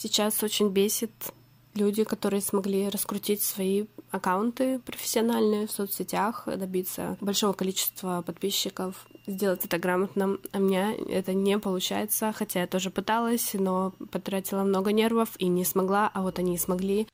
Сейчас 0.00 0.44
очень 0.44 0.68
бесит 0.68 1.10
люди, 1.74 2.04
которые 2.04 2.40
смогли 2.40 2.88
раскрутить 2.88 3.42
свои 3.42 3.86
аккаунты 4.12 4.78
профессиональные 4.78 5.66
в 5.66 5.72
соцсетях, 5.72 6.44
добиться 6.46 7.16
большого 7.20 7.52
количества 7.52 8.22
подписчиков, 8.22 9.08
сделать 9.26 9.64
это 9.64 9.76
грамотно. 9.76 10.38
А 10.52 10.58
мне 10.60 10.94
это 10.94 11.34
не 11.34 11.58
получается, 11.58 12.32
хотя 12.32 12.60
я 12.60 12.68
тоже 12.68 12.90
пыталась, 12.90 13.50
но 13.54 13.92
потратила 14.12 14.62
много 14.62 14.92
нервов 14.92 15.30
и 15.38 15.48
не 15.48 15.64
смогла, 15.64 16.08
а 16.14 16.22
вот 16.22 16.38
они 16.38 16.56
смогли. 16.58 17.08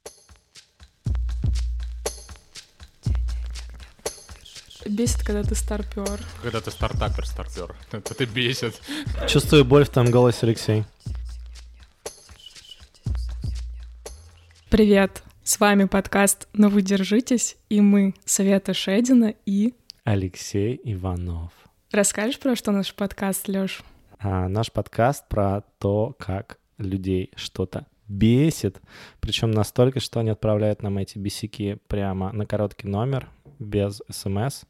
Бесит, 4.84 5.22
когда 5.22 5.42
ты 5.42 5.54
старпер. 5.54 6.20
Когда 6.42 6.60
ты 6.60 6.70
стартапер, 6.70 7.26
старпер. 7.26 7.74
Это 7.92 8.12
ты 8.12 8.26
бесит. 8.26 8.78
Чувствую 9.26 9.64
боль 9.64 9.86
в 9.86 9.88
твоем 9.88 10.10
голосе, 10.10 10.40
Алексей. 10.42 10.84
Привет! 14.74 15.22
С 15.44 15.60
вами 15.60 15.84
подкаст 15.84 16.48
«Но 16.52 16.68
вы 16.68 16.82
держитесь» 16.82 17.56
и 17.68 17.80
мы, 17.80 18.12
Света 18.24 18.74
Шедина 18.74 19.32
и... 19.46 19.72
Алексей 20.02 20.80
Иванов. 20.82 21.52
Расскажешь 21.92 22.40
про 22.40 22.56
что 22.56 22.72
наш 22.72 22.92
подкаст, 22.92 23.46
Лёш? 23.46 23.84
А, 24.18 24.48
наш 24.48 24.72
подкаст 24.72 25.28
про 25.28 25.62
то, 25.78 26.16
как 26.18 26.58
людей 26.76 27.30
что-то 27.36 27.86
бесит, 28.08 28.80
причем 29.20 29.52
настолько, 29.52 30.00
что 30.00 30.18
они 30.18 30.30
отправляют 30.30 30.82
нам 30.82 30.98
эти 30.98 31.18
бесики 31.18 31.78
прямо 31.86 32.32
на 32.32 32.44
короткий 32.44 32.88
номер, 32.88 33.28
без 33.60 34.02
смс, 34.10 34.64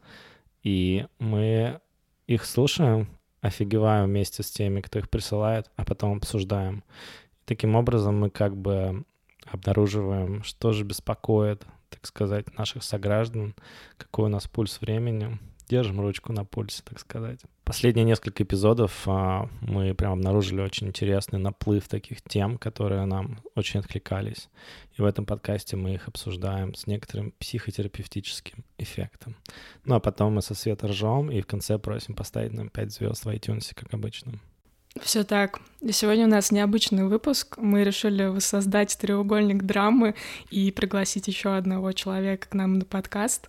и 0.62 1.06
мы 1.18 1.80
их 2.26 2.44
слушаем, 2.44 3.08
офигеваем 3.40 4.04
вместе 4.04 4.42
с 4.42 4.50
теми, 4.50 4.82
кто 4.82 4.98
их 4.98 5.08
присылает, 5.08 5.70
а 5.76 5.86
потом 5.86 6.18
обсуждаем. 6.18 6.84
Таким 7.46 7.74
образом 7.74 8.20
мы 8.20 8.28
как 8.28 8.54
бы 8.54 9.06
обнаруживаем, 9.54 10.42
что 10.42 10.72
же 10.72 10.84
беспокоит, 10.84 11.64
так 11.90 12.06
сказать, 12.06 12.56
наших 12.58 12.82
сограждан, 12.82 13.54
какой 13.96 14.26
у 14.26 14.28
нас 14.28 14.46
пульс 14.48 14.80
времени, 14.80 15.38
держим 15.68 16.00
ручку 16.00 16.32
на 16.32 16.44
пульсе, 16.44 16.82
так 16.84 16.98
сказать. 16.98 17.40
Последние 17.64 18.04
несколько 18.04 18.42
эпизодов 18.42 19.02
а, 19.06 19.48
мы 19.62 19.94
прям 19.94 20.12
обнаружили 20.12 20.60
очень 20.60 20.88
интересный 20.88 21.38
наплыв 21.38 21.88
таких 21.88 22.20
тем, 22.22 22.58
которые 22.58 23.06
нам 23.06 23.40
очень 23.54 23.80
откликались. 23.80 24.50
И 24.98 25.00
в 25.00 25.04
этом 25.06 25.24
подкасте 25.24 25.76
мы 25.76 25.94
их 25.94 26.06
обсуждаем 26.06 26.74
с 26.74 26.86
некоторым 26.86 27.32
психотерапевтическим 27.38 28.64
эффектом. 28.76 29.36
Ну 29.84 29.94
а 29.94 30.00
потом 30.00 30.34
мы 30.34 30.42
со 30.42 30.54
света 30.54 30.88
ржем 30.88 31.30
и 31.30 31.40
в 31.40 31.46
конце 31.46 31.78
просим 31.78 32.14
поставить 32.14 32.52
нам 32.52 32.68
5 32.68 32.92
звезд 32.92 33.24
в 33.24 33.28
iTunes, 33.28 33.74
как 33.74 33.94
обычно. 33.94 34.40
Все 35.00 35.24
так. 35.24 35.60
Сегодня 35.90 36.26
у 36.26 36.30
нас 36.30 36.52
необычный 36.52 37.04
выпуск. 37.04 37.58
Мы 37.58 37.82
решили 37.84 38.24
воссоздать 38.26 38.96
треугольник 38.96 39.64
драмы 39.64 40.14
и 40.50 40.70
пригласить 40.70 41.26
еще 41.28 41.56
одного 41.56 41.92
человека 41.92 42.48
к 42.48 42.54
нам 42.54 42.78
на 42.78 42.84
подкаст. 42.84 43.48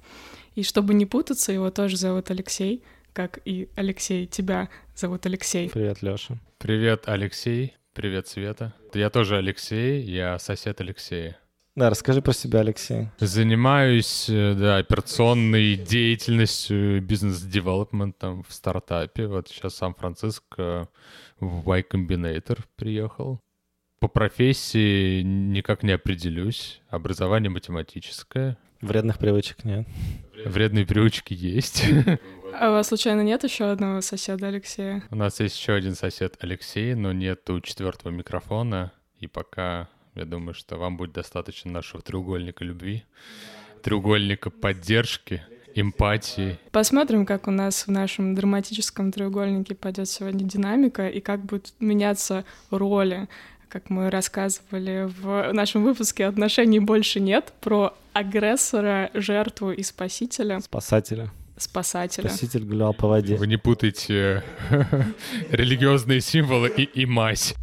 И 0.56 0.64
чтобы 0.64 0.94
не 0.94 1.06
путаться, 1.06 1.52
его 1.52 1.70
тоже 1.70 1.98
зовут 1.98 2.32
Алексей, 2.32 2.84
как 3.14 3.40
и 3.46 3.70
Алексей, 3.76 4.26
тебя 4.26 4.70
зовут 4.96 5.26
Алексей. 5.26 5.70
Привет, 5.70 6.02
Лёша. 6.02 6.38
Привет, 6.58 7.04
Алексей. 7.06 7.76
Привет, 7.94 8.28
Света. 8.28 8.74
Я 8.94 9.10
тоже 9.10 9.38
Алексей, 9.38 10.02
я 10.02 10.40
сосед 10.40 10.82
Алексея. 10.82 11.38
Да, 11.76 11.90
расскажи 11.90 12.22
про 12.22 12.32
себя, 12.32 12.62
Алексей. 12.62 13.10
Занимаюсь, 13.20 14.30
э, 14.30 14.56
да, 14.58 14.78
операционной 14.78 15.76
деятельностью, 15.76 17.02
бизнес-девелопментом 17.02 18.44
в 18.48 18.54
стартапе. 18.54 19.28
Вот 19.28 19.50
сейчас 19.50 19.76
Сан-Франциско 19.76 20.88
в 21.42 21.70
Y 21.70 21.86
Combinator 21.92 22.60
приехал. 22.78 23.42
По 24.00 24.08
профессии 24.08 25.22
никак 25.22 25.84
не 25.84 25.92
определюсь. 25.92 26.82
Образование 26.90 27.50
математическое. 27.50 28.58
Вредных 28.80 29.18
привычек 29.18 29.66
нет. 29.66 29.86
Вредные 30.46 30.86
привычки 30.86 31.34
есть. 31.34 31.84
А 32.58 32.70
у 32.70 32.72
вас 32.72 32.88
случайно 32.88 33.20
нет 33.20 33.44
еще 33.44 33.66
одного 33.66 34.00
соседа 34.00 34.48
Алексея? 34.48 35.04
У 35.10 35.16
нас 35.18 35.42
есть 35.42 35.60
еще 35.60 35.74
один 35.74 35.94
сосед 35.94 36.38
Алексей, 36.40 36.94
но 36.94 37.12
нету 37.12 37.60
четвертого 37.60 38.14
микрофона. 38.14 38.94
И 39.20 39.28
пока 39.28 39.90
я 40.16 40.26
думаю, 40.26 40.54
что 40.54 40.78
вам 40.78 40.98
будет 40.98 41.14
достаточно 41.14 41.72
нашего 41.72 42.02
треугольника 42.02 42.64
любви, 42.64 43.04
треугольника 43.84 44.50
поддержки, 44.50 45.44
эмпатии. 45.76 46.58
Посмотрим, 46.72 47.26
как 47.26 47.48
у 47.48 47.52
нас 47.52 47.86
в 47.86 47.92
нашем 47.92 48.34
драматическом 48.34 49.12
треугольнике 49.12 49.76
пойдет 49.76 50.08
сегодня 50.08 50.46
динамика 50.46 51.08
и 51.08 51.20
как 51.20 51.42
будут 51.46 51.74
меняться 51.80 52.46
роли 52.72 53.28
как 53.68 53.90
мы 53.90 54.10
рассказывали 54.10 55.12
в 55.22 55.52
нашем 55.52 55.84
выпуске 55.84 56.28
«Отношений 56.28 56.80
больше 56.80 57.20
нет» 57.20 57.52
про 57.60 57.94
агрессора, 58.14 59.12
жертву 59.14 59.72
и 59.72 59.84
спасителя. 59.84 60.62
Спасателя. 60.62 61.30
Спасателя. 61.58 62.30
Спаситель 62.30 62.64
гулял 62.64 62.94
по 62.94 63.10
воде. 63.10 63.36
Вы 63.36 63.48
не 63.48 63.58
путайте 63.58 64.44
религиозные 65.50 66.22
символы 66.22 66.70
и, 66.70 66.84
и 66.84 67.06
мазь. 67.06 67.54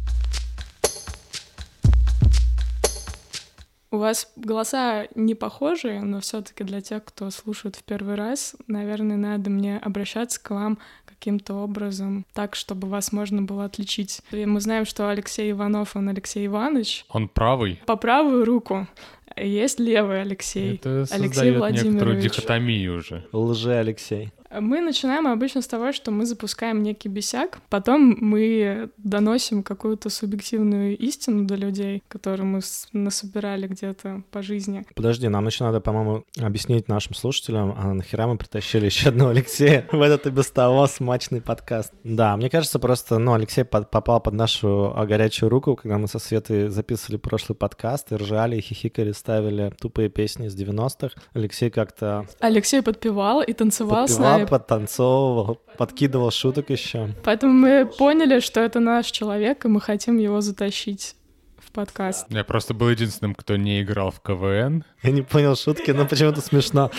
Вас 4.03 4.31
голоса 4.35 5.07
не 5.15 5.33
похожие, 5.33 6.01
но 6.01 6.19
все-таки 6.19 6.63
для 6.63 6.81
тех, 6.81 7.03
кто 7.03 7.29
слушает 7.31 7.75
в 7.75 7.83
первый 7.83 8.15
раз, 8.15 8.55
наверное, 8.67 9.17
надо 9.17 9.49
мне 9.49 9.77
обращаться 9.77 10.41
к 10.41 10.51
вам 10.51 10.77
каким-то 11.05 11.55
образом 11.55 12.25
так, 12.33 12.55
чтобы 12.55 12.87
вас 12.87 13.11
можно 13.11 13.41
было 13.41 13.65
отличить. 13.65 14.21
И 14.31 14.45
мы 14.45 14.61
знаем, 14.61 14.85
что 14.85 15.09
Алексей 15.09 15.51
Иванов, 15.51 15.95
он 15.95 16.09
Алексей 16.09 16.45
Иванович. 16.45 17.05
Он 17.09 17.29
правый. 17.29 17.81
По 17.85 17.95
правую 17.95 18.45
руку. 18.45 18.87
Есть 19.35 19.79
левый 19.79 20.21
Алексей. 20.21 20.75
Это 20.75 21.05
Алексей 21.09 21.55
Владимирович. 21.55 21.83
некоторую 21.85 22.21
дихотомию 22.21 22.97
уже. 22.97 23.25
Лже 23.31 23.73
Алексей. 23.73 24.31
Мы 24.59 24.81
начинаем 24.81 25.27
обычно 25.27 25.61
с 25.61 25.67
того, 25.67 25.91
что 25.91 26.11
мы 26.11 26.25
запускаем 26.25 26.83
некий 26.83 27.09
бесяк, 27.09 27.59
потом 27.69 28.17
мы 28.19 28.89
доносим 28.97 29.63
какую-то 29.63 30.09
субъективную 30.09 30.97
истину 30.97 31.45
до 31.45 31.55
людей, 31.55 32.03
которую 32.07 32.47
мы 32.47 32.59
насобирали 32.91 33.67
где-то 33.67 34.23
по 34.31 34.41
жизни. 34.41 34.85
Подожди, 34.95 35.27
нам 35.27 35.45
еще 35.45 35.63
надо, 35.63 35.79
по-моему, 35.79 36.25
объяснить 36.39 36.87
нашим 36.87 37.13
слушателям, 37.13 37.75
а 37.77 37.93
нахера 37.93 38.27
мы 38.27 38.37
притащили 38.37 38.85
еще 38.85 39.09
одного 39.09 39.31
Алексея 39.31 39.87
в 39.91 40.01
этот 40.01 40.27
и 40.27 40.29
без 40.29 40.49
того 40.51 40.87
смачный 40.87 41.41
подкаст. 41.41 41.93
Да, 42.03 42.35
мне 42.37 42.49
кажется, 42.49 42.79
просто, 42.79 43.19
ну, 43.19 43.33
Алексей 43.33 43.63
под, 43.63 43.89
попал 43.89 44.19
под 44.19 44.33
нашу 44.33 44.93
горячую 45.07 45.49
руку, 45.49 45.75
когда 45.75 45.97
мы 45.97 46.07
со 46.07 46.19
Светой 46.19 46.69
записывали 46.69 47.17
прошлый 47.17 47.55
подкаст 47.55 48.11
и 48.11 48.15
ржали, 48.15 48.57
и 48.57 48.61
хихикали, 48.61 49.11
ставили 49.11 49.73
тупые 49.79 50.09
песни 50.09 50.47
из 50.47 50.55
90-х. 50.55 51.09
Алексей 51.33 51.69
как-то... 51.69 52.25
Алексей 52.39 52.81
подпевал 52.81 53.41
и 53.41 53.53
танцевал 53.53 53.93
подпевал, 53.93 54.07
с 54.07 54.17
нами 54.17 54.42
подтанцовывал, 54.45 55.61
подкидывал 55.77 56.31
шуток 56.31 56.69
еще. 56.69 57.09
Поэтому 57.23 57.53
мы 57.53 57.85
поняли, 57.85 58.39
что 58.39 58.59
это 58.59 58.79
наш 58.79 59.07
человек, 59.07 59.65
и 59.65 59.67
мы 59.67 59.81
хотим 59.81 60.17
его 60.17 60.41
затащить 60.41 61.15
в 61.57 61.71
подкаст. 61.71 62.27
Я 62.29 62.43
просто 62.43 62.73
был 62.73 62.89
единственным, 62.89 63.35
кто 63.35 63.55
не 63.55 63.81
играл 63.81 64.11
в 64.11 64.19
КВН. 64.21 64.83
Я 65.01 65.11
не 65.11 65.21
понял 65.21 65.55
шутки, 65.55 65.91
но 65.91 66.05
почему-то 66.05 66.41
смешно. 66.41 66.91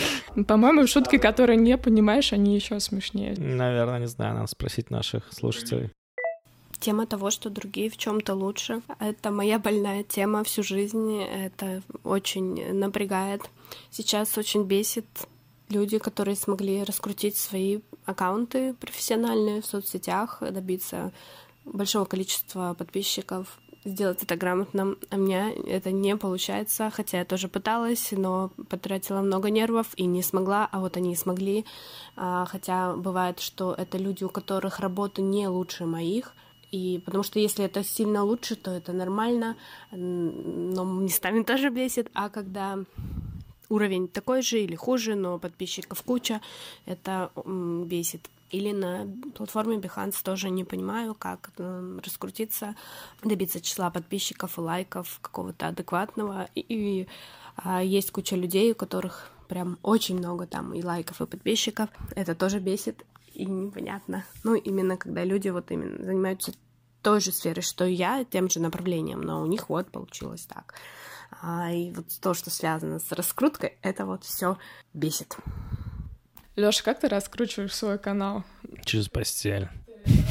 По-моему, 0.47 0.87
шутки, 0.87 1.17
которые 1.17 1.57
не 1.57 1.77
понимаешь, 1.77 2.33
они 2.33 2.55
еще 2.55 2.79
смешнее. 2.79 3.35
Наверное, 3.37 3.99
не 3.99 4.07
знаю, 4.07 4.35
надо 4.35 4.47
спросить 4.47 4.89
наших 4.89 5.31
слушателей. 5.31 5.91
Тема 6.79 7.07
того, 7.07 7.31
что 7.31 7.49
другие 7.49 7.89
в 7.89 7.97
чем-то 7.97 8.33
лучше, 8.33 8.81
это 8.99 9.31
моя 9.31 9.59
больная 9.59 10.03
тема 10.03 10.43
всю 10.43 10.61
жизнь. 10.61 11.23
Это 11.23 11.81
очень 12.03 12.73
напрягает. 12.73 13.41
Сейчас 13.91 14.37
очень 14.37 14.63
бесит 14.63 15.05
люди, 15.69 15.97
которые 15.97 16.35
смогли 16.35 16.83
раскрутить 16.83 17.37
свои 17.37 17.79
аккаунты 18.05 18.73
профессиональные 18.75 19.61
в 19.61 19.65
соцсетях, 19.65 20.41
добиться 20.41 21.11
большого 21.65 22.05
количества 22.05 22.75
подписчиков, 22.77 23.59
сделать 23.85 24.23
это 24.23 24.35
грамотно. 24.35 24.95
А 25.09 25.17
мне 25.17 25.53
это 25.53 25.91
не 25.91 26.17
получается, 26.17 26.89
хотя 26.89 27.19
я 27.19 27.25
тоже 27.25 27.47
пыталась, 27.47 28.09
но 28.11 28.51
потратила 28.69 29.21
много 29.21 29.49
нервов 29.49 29.87
и 29.95 30.05
не 30.05 30.21
смогла, 30.21 30.67
а 30.71 30.79
вот 30.79 30.97
они 30.97 31.15
смогли. 31.15 31.65
А, 32.15 32.45
хотя 32.45 32.95
бывает, 32.95 33.39
что 33.39 33.73
это 33.73 33.97
люди, 33.97 34.23
у 34.23 34.29
которых 34.29 34.79
работа 34.79 35.21
не 35.21 35.47
лучше 35.47 35.85
моих, 35.85 36.33
и 36.71 37.01
потому 37.05 37.23
что 37.23 37.39
если 37.39 37.63
это 37.63 37.83
сильно 37.83 38.23
лучше, 38.23 38.55
то 38.55 38.71
это 38.71 38.91
нормально, 38.91 39.55
но 39.91 40.83
местами 40.83 41.43
тоже 41.43 41.69
бесит. 41.69 42.09
А 42.13 42.29
когда 42.29 42.79
уровень 43.69 44.07
такой 44.07 44.41
же 44.41 44.59
или 44.59 44.75
хуже, 44.75 45.15
но 45.15 45.39
подписчиков 45.39 46.01
куча, 46.03 46.41
это 46.85 47.31
бесит. 47.45 48.29
Или 48.51 48.71
на 48.71 49.07
платформе 49.35 49.77
Behance 49.77 50.23
тоже 50.23 50.49
не 50.49 50.63
понимаю, 50.63 51.15
как 51.15 51.51
раскрутиться, 51.57 52.75
добиться 53.23 53.59
числа 53.59 53.89
подписчиков 53.89 54.57
и 54.57 54.61
лайков 54.61 55.19
какого-то 55.21 55.67
адекватного. 55.67 56.47
И, 56.55 56.65
и 56.69 57.07
а, 57.57 57.83
есть 57.83 58.11
куча 58.11 58.35
людей, 58.35 58.71
у 58.71 58.75
которых 58.75 59.31
прям 59.47 59.77
очень 59.81 60.17
много 60.17 60.45
там 60.45 60.73
и 60.73 60.83
лайков, 60.83 61.21
и 61.21 61.25
подписчиков. 61.25 61.89
Это 62.15 62.35
тоже 62.35 62.59
бесит 62.59 63.05
и 63.33 63.45
непонятно. 63.45 64.23
Ну, 64.43 64.55
именно 64.55 64.97
когда 64.97 65.23
люди 65.23 65.49
вот 65.49 65.71
именно 65.71 66.03
занимаются 66.03 66.53
той 67.01 67.19
же 67.19 67.31
сферы, 67.31 67.61
что 67.61 67.85
и 67.85 67.93
я, 67.93 68.23
тем 68.23 68.49
же 68.49 68.59
направлением, 68.59 69.21
но 69.21 69.41
у 69.41 69.45
них 69.45 69.69
вот 69.69 69.91
получилось 69.91 70.45
так. 70.45 70.75
А, 71.41 71.71
и 71.71 71.91
вот 71.91 72.05
то, 72.21 72.33
что 72.33 72.49
связано 72.49 72.99
с 72.99 73.11
раскруткой, 73.11 73.77
это 73.81 74.05
вот 74.05 74.23
все 74.23 74.57
бесит. 74.93 75.37
Лёша, 76.55 76.83
как 76.83 76.99
ты 76.99 77.09
раскручиваешь 77.09 77.73
свой 77.73 77.99
канал? 77.99 78.43
Через 78.83 79.09
постель. 79.09 79.69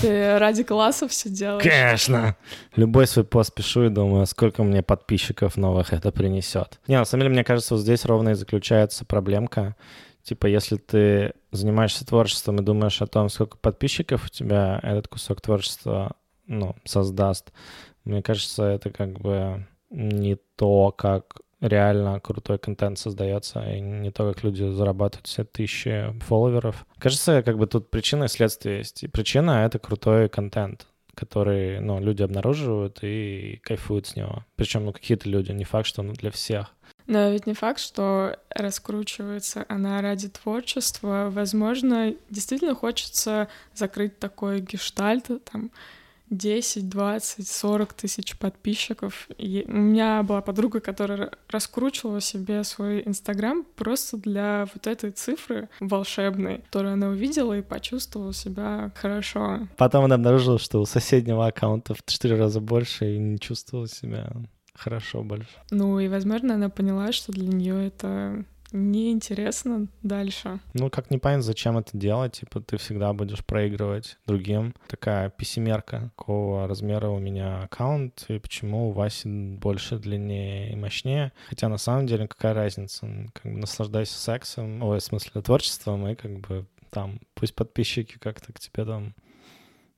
Ты 0.01 0.39
ради 0.39 0.63
классов 0.63 1.11
все 1.11 1.29
делаешь? 1.29 1.63
Конечно. 1.63 2.37
Любой 2.77 3.07
свой 3.07 3.25
пост 3.25 3.53
пишу 3.55 3.85
и 3.85 3.89
думаю, 3.89 4.27
сколько 4.27 4.63
мне 4.63 4.83
подписчиков 4.83 5.57
новых 5.57 5.93
это 5.93 6.13
принесет. 6.13 6.81
Не, 6.87 6.99
на 6.99 7.05
самом 7.05 7.23
деле, 7.23 7.35
мне 7.35 7.45
кажется, 7.45 7.75
вот 7.75 7.81
здесь 7.81 8.05
ровно 8.05 8.31
и 8.31 8.35
заключается 8.35 9.05
проблемка. 9.05 9.77
Типа, 10.23 10.47
если 10.47 10.77
ты 10.77 11.35
занимаешься 11.53 12.07
творчеством 12.07 12.57
и 12.57 12.63
думаешь 12.63 13.03
о 13.03 13.07
том, 13.07 13.29
сколько 13.29 13.59
подписчиков 13.59 14.25
у 14.25 14.29
тебя 14.29 14.81
этот 14.83 15.09
кусок 15.09 15.41
творчества 15.41 16.17
ну, 16.47 16.77
создаст, 16.85 17.53
мне 18.05 18.23
кажется, 18.23 18.65
это 18.65 18.91
как 18.91 19.19
бы 19.21 19.67
не 19.95 20.37
то, 20.57 20.93
как 20.93 21.41
реально 21.61 22.21
крутой 22.21 22.59
контент 22.59 22.99
создается, 22.99 23.61
и 23.73 23.81
не 23.81 24.11
то, 24.11 24.33
как 24.33 24.45
люди 24.45 24.69
зарабатывают 24.71 25.27
все 25.27 25.45
тысячи 25.45 26.13
фолловеров. 26.21 26.87
Кажется, 26.99 27.43
как 27.43 27.59
бы 27.59 27.67
тут 27.67 27.91
причина 27.91 28.25
и 28.25 28.29
следствие 28.29 28.79
есть. 28.79 29.03
И 29.05 29.09
причина— 29.09 29.65
это 29.67 29.79
крутой 29.79 30.29
контент 30.29 30.87
который, 31.15 31.81
ну, 31.81 32.01
люди 32.01 32.23
обнаруживают 32.23 32.99
и 33.03 33.61
кайфуют 33.63 34.09
с 34.09 34.17
него. 34.17 34.45
Причем, 34.57 34.85
ну, 34.85 34.93
какие-то 34.93 35.29
люди, 35.29 35.53
не 35.53 35.65
факт, 35.65 35.87
что 35.87 36.03
ну, 36.03 36.13
для 36.13 36.33
всех. 36.33 36.75
Но 37.07 37.31
ведь 37.31 37.47
не 37.47 37.55
факт, 37.55 37.81
что 37.81 38.37
раскручивается 38.51 39.65
она 39.69 40.01
ради 40.01 40.29
творчества. 40.29 41.29
Возможно, 41.31 42.15
действительно 42.31 42.75
хочется 42.75 43.49
закрыть 43.75 44.19
такой 44.19 44.61
гештальт, 44.61 45.27
там, 45.51 45.71
10, 46.31 46.89
20, 46.89 47.47
40 47.47 47.93
тысяч 47.93 48.37
подписчиков. 48.37 49.29
И 49.39 49.65
у 49.69 49.73
меня 49.73 50.23
была 50.23 50.41
подруга, 50.41 50.81
которая 50.81 51.31
раскручивала 51.49 52.21
себе 52.21 52.65
свой 52.65 53.03
Инстаграм 53.07 53.65
просто 53.77 54.17
для 54.17 54.67
вот 54.73 54.87
этой 54.87 55.11
цифры 55.11 55.69
волшебной, 55.81 56.59
которую 56.59 56.95
она 56.95 57.09
увидела 57.09 57.57
и 57.59 57.63
почувствовала 57.63 58.33
себя 58.33 58.93
хорошо. 58.95 59.69
Потом 59.77 60.05
она 60.05 60.17
обнаружила, 60.17 60.59
что 60.59 60.81
у 60.81 60.87
соседнего 60.87 61.47
аккаунта 61.47 61.95
в 61.95 62.05
4 62.05 62.37
раза 62.37 62.61
больше 62.61 63.15
и 63.15 63.19
не 63.19 63.39
чувствовала 63.39 63.89
себя 63.89 64.33
хорошо 64.75 65.23
больше. 65.23 65.49
Ну 65.71 66.01
и, 66.01 66.09
возможно, 66.09 66.55
она 66.55 66.69
поняла, 66.69 67.13
что 67.13 67.33
для 67.33 67.47
нее 67.47 67.87
это 67.87 68.45
неинтересно 68.75 69.87
дальше. 70.03 70.61
Ну, 70.75 70.91
как 70.91 71.11
непонятно, 71.11 71.43
зачем 71.43 71.79
это 71.79 71.97
делать, 71.97 72.41
типа 72.41 72.61
ты 72.61 72.77
всегда 72.77 73.13
будешь 73.13 73.45
проигрывать 73.45 74.19
другим. 74.27 74.75
Такая 74.89 75.31
пессимерка, 75.31 76.11
какого 76.17 76.67
размера 76.67 77.09
у 77.09 77.19
меня 77.19 77.63
аккаунт, 77.63 78.27
и 78.29 78.39
почему 78.39 78.89
у 78.89 78.93
Васи 78.93 79.29
больше, 79.29 79.99
длиннее 79.99 80.73
и 80.73 80.77
мощнее. 80.77 81.33
Хотя 81.49 81.69
на 81.69 81.79
самом 81.79 82.07
деле 82.07 82.29
какая 82.29 82.55
разница? 82.55 83.07
Как 83.33 83.51
бы 83.53 83.59
наслаждайся 83.59 84.19
сексом, 84.19 84.83
ой, 84.83 84.99
в 84.99 85.03
смысле 85.03 85.41
творчеством, 85.41 86.07
и 86.09 86.15
как 86.15 86.41
бы 86.41 86.67
там 86.91 87.21
пусть 87.35 87.55
подписчики 87.55 88.19
как-то 88.19 88.53
к 88.53 88.61
тебе 88.61 88.85
там 88.85 89.15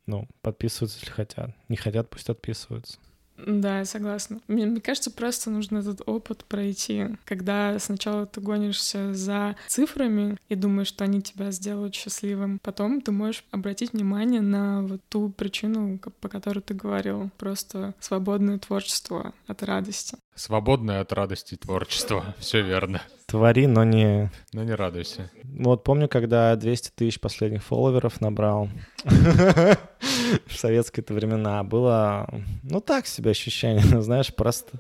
ну, 0.07 0.29
подписываются, 0.41 0.99
если 1.01 1.11
хотят. 1.11 1.51
Не 1.69 1.77
хотят, 1.77 2.09
пусть 2.09 2.31
отписываются. 2.31 2.99
Да, 3.39 3.81
я 3.81 3.85
согласна. 3.85 4.41
Мне, 4.49 4.67
мне 4.67 4.81
кажется, 4.81 5.11
просто 5.11 5.51
нужно 5.51 5.79
этот 5.79 6.03
опыт 6.07 6.45
пройти, 6.45 7.09
когда 7.25 7.79
сначала 7.79 8.27
ты 8.27 8.41
гонишься 8.41 9.13
за 9.15 9.57
цифрами 9.67 10.39
и 10.49 10.55
думаешь, 10.55 10.89
что 10.89 11.05
они 11.05 11.21
тебя 11.21 11.51
сделают 11.51 11.95
счастливым. 11.95 12.59
Потом 12.63 13.01
ты 13.01 13.13
можешь 13.13 13.45
обратить 13.51 13.93
внимание 13.93 14.41
на 14.41 14.83
вот 14.83 15.01
ту 15.09 15.29
причину, 15.31 15.99
по 16.21 16.29
которой 16.29 16.61
ты 16.61 16.75
говорил. 16.75 17.31
Просто 17.37 17.95
свободное 18.01 18.59
творчество 18.59 19.33
от 19.47 19.63
радости. 19.63 20.17
Свободное 20.35 21.01
от 21.01 21.13
радости 21.13 21.57
творчество. 21.57 22.35
Все 22.39 22.63
верно. 22.63 23.03
Твори, 23.27 23.67
но 23.67 23.85
не... 23.85 24.31
Но 24.53 24.63
не 24.63 24.75
радуйся. 24.75 25.31
Вот 25.45 25.83
помню, 25.83 26.09
когда 26.09 26.55
200 26.55 26.91
тысяч 26.95 27.19
последних 27.19 27.65
фолловеров 27.65 28.21
набрал 28.21 28.69
в 30.47 30.57
советские-то 30.57 31.15
времена, 31.15 31.63
было, 31.63 32.29
ну 32.63 32.81
так 32.81 33.07
себе 33.07 33.31
ощущение, 33.31 33.83
знаешь, 34.03 34.35
просто... 34.35 34.79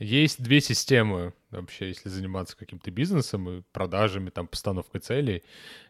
Есть 0.00 0.42
две 0.42 0.60
системы 0.60 1.34
вообще, 1.50 1.88
если 1.88 2.08
заниматься 2.08 2.56
каким-то 2.56 2.90
бизнесом 2.90 3.48
и 3.48 3.62
продажами, 3.72 4.30
там, 4.30 4.48
постановкой 4.48 5.00
целей. 5.00 5.44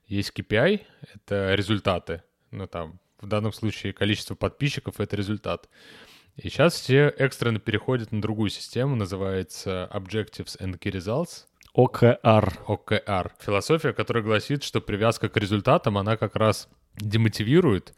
Есть 0.06 0.32
KPI— 0.36 0.82
это 1.14 1.54
результаты. 1.54 2.22
Ну, 2.50 2.66
там, 2.66 3.00
в 3.20 3.26
данном 3.26 3.52
случае 3.52 3.94
количество 3.94 4.34
подписчиков— 4.34 4.96
это 5.00 5.16
результат. 5.16 5.70
И 6.36 6.48
сейчас 6.48 6.74
все 6.74 7.14
экстренно 7.16 7.60
переходят 7.60 8.12
на 8.12 8.20
другую 8.20 8.50
систему, 8.50 8.96
называется 8.96 9.88
Objectives 9.92 10.60
and 10.60 10.78
Key 10.78 10.92
Results. 10.92 11.46
ОКР. 11.72 12.60
ОКР. 12.66 13.32
Философия, 13.40 13.92
которая 13.92 14.22
гласит, 14.22 14.62
что 14.62 14.80
привязка 14.80 15.28
к 15.28 15.36
результатам, 15.36 15.98
она 15.98 16.16
как 16.16 16.36
раз 16.36 16.68
демотивирует, 16.96 17.94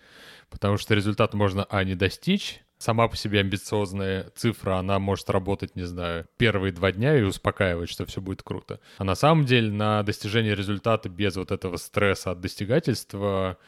потому 0.51 0.77
что 0.77 0.95
результат 0.95 1.35
можно, 1.35 1.65
а, 1.71 1.85
не 1.85 1.95
достичь, 1.95 2.63
сама 2.79 3.09
по 3.09 3.17
себе 3.17 3.41
амбициозная 3.41 4.31
цифра, 4.35 4.77
она 4.77 4.99
может 4.99 5.29
работать, 5.31 5.77
не 5.77 5.85
знаю, 5.85 6.27
первые 6.37 6.73
два 6.73 6.93
дня 6.93 7.17
и 7.19 7.23
успокаивать, 7.23 7.89
что 7.89 8.05
все 8.07 8.21
будет 8.21 8.43
круто. 8.43 8.81
А 8.99 9.05
на 9.05 9.15
самом 9.15 9.45
деле 9.45 9.71
на 9.71 10.03
достижение 10.03 10.55
результата 10.55 11.09
без 11.09 11.37
вот 11.37 11.51
этого 11.51 11.77
стресса 11.77 12.33
от 12.33 12.41
достигательства 12.41 13.59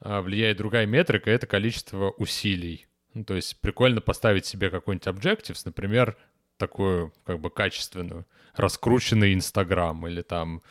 а, 0.00 0.22
влияет 0.22 0.58
другая 0.58 0.86
метрика, 0.86 1.30
это 1.30 1.46
количество 1.46 2.10
усилий. 2.10 2.86
Ну, 3.14 3.24
то 3.24 3.34
есть 3.34 3.60
прикольно 3.60 4.00
поставить 4.00 4.46
себе 4.46 4.70
какой-нибудь 4.70 5.08
objectives, 5.08 5.62
например, 5.64 6.16
такую 6.60 7.12
как 7.24 7.40
бы 7.40 7.50
качественную, 7.50 8.26
раскрученный 8.54 9.34
Инстаграм 9.34 10.06
или 10.06 10.22
там 10.22 10.62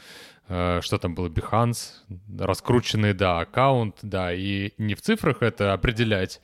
э, 0.48 0.80
что 0.82 0.98
там 0.98 1.16
было, 1.16 1.28
Behance, 1.28 1.96
раскрученный, 2.40 3.14
да, 3.14 3.40
аккаунт, 3.40 3.98
да, 4.02 4.34
и 4.34 4.72
не 4.78 4.96
в 4.96 5.02
цифрах 5.02 5.42
это 5.42 5.74
определять, 5.74 6.42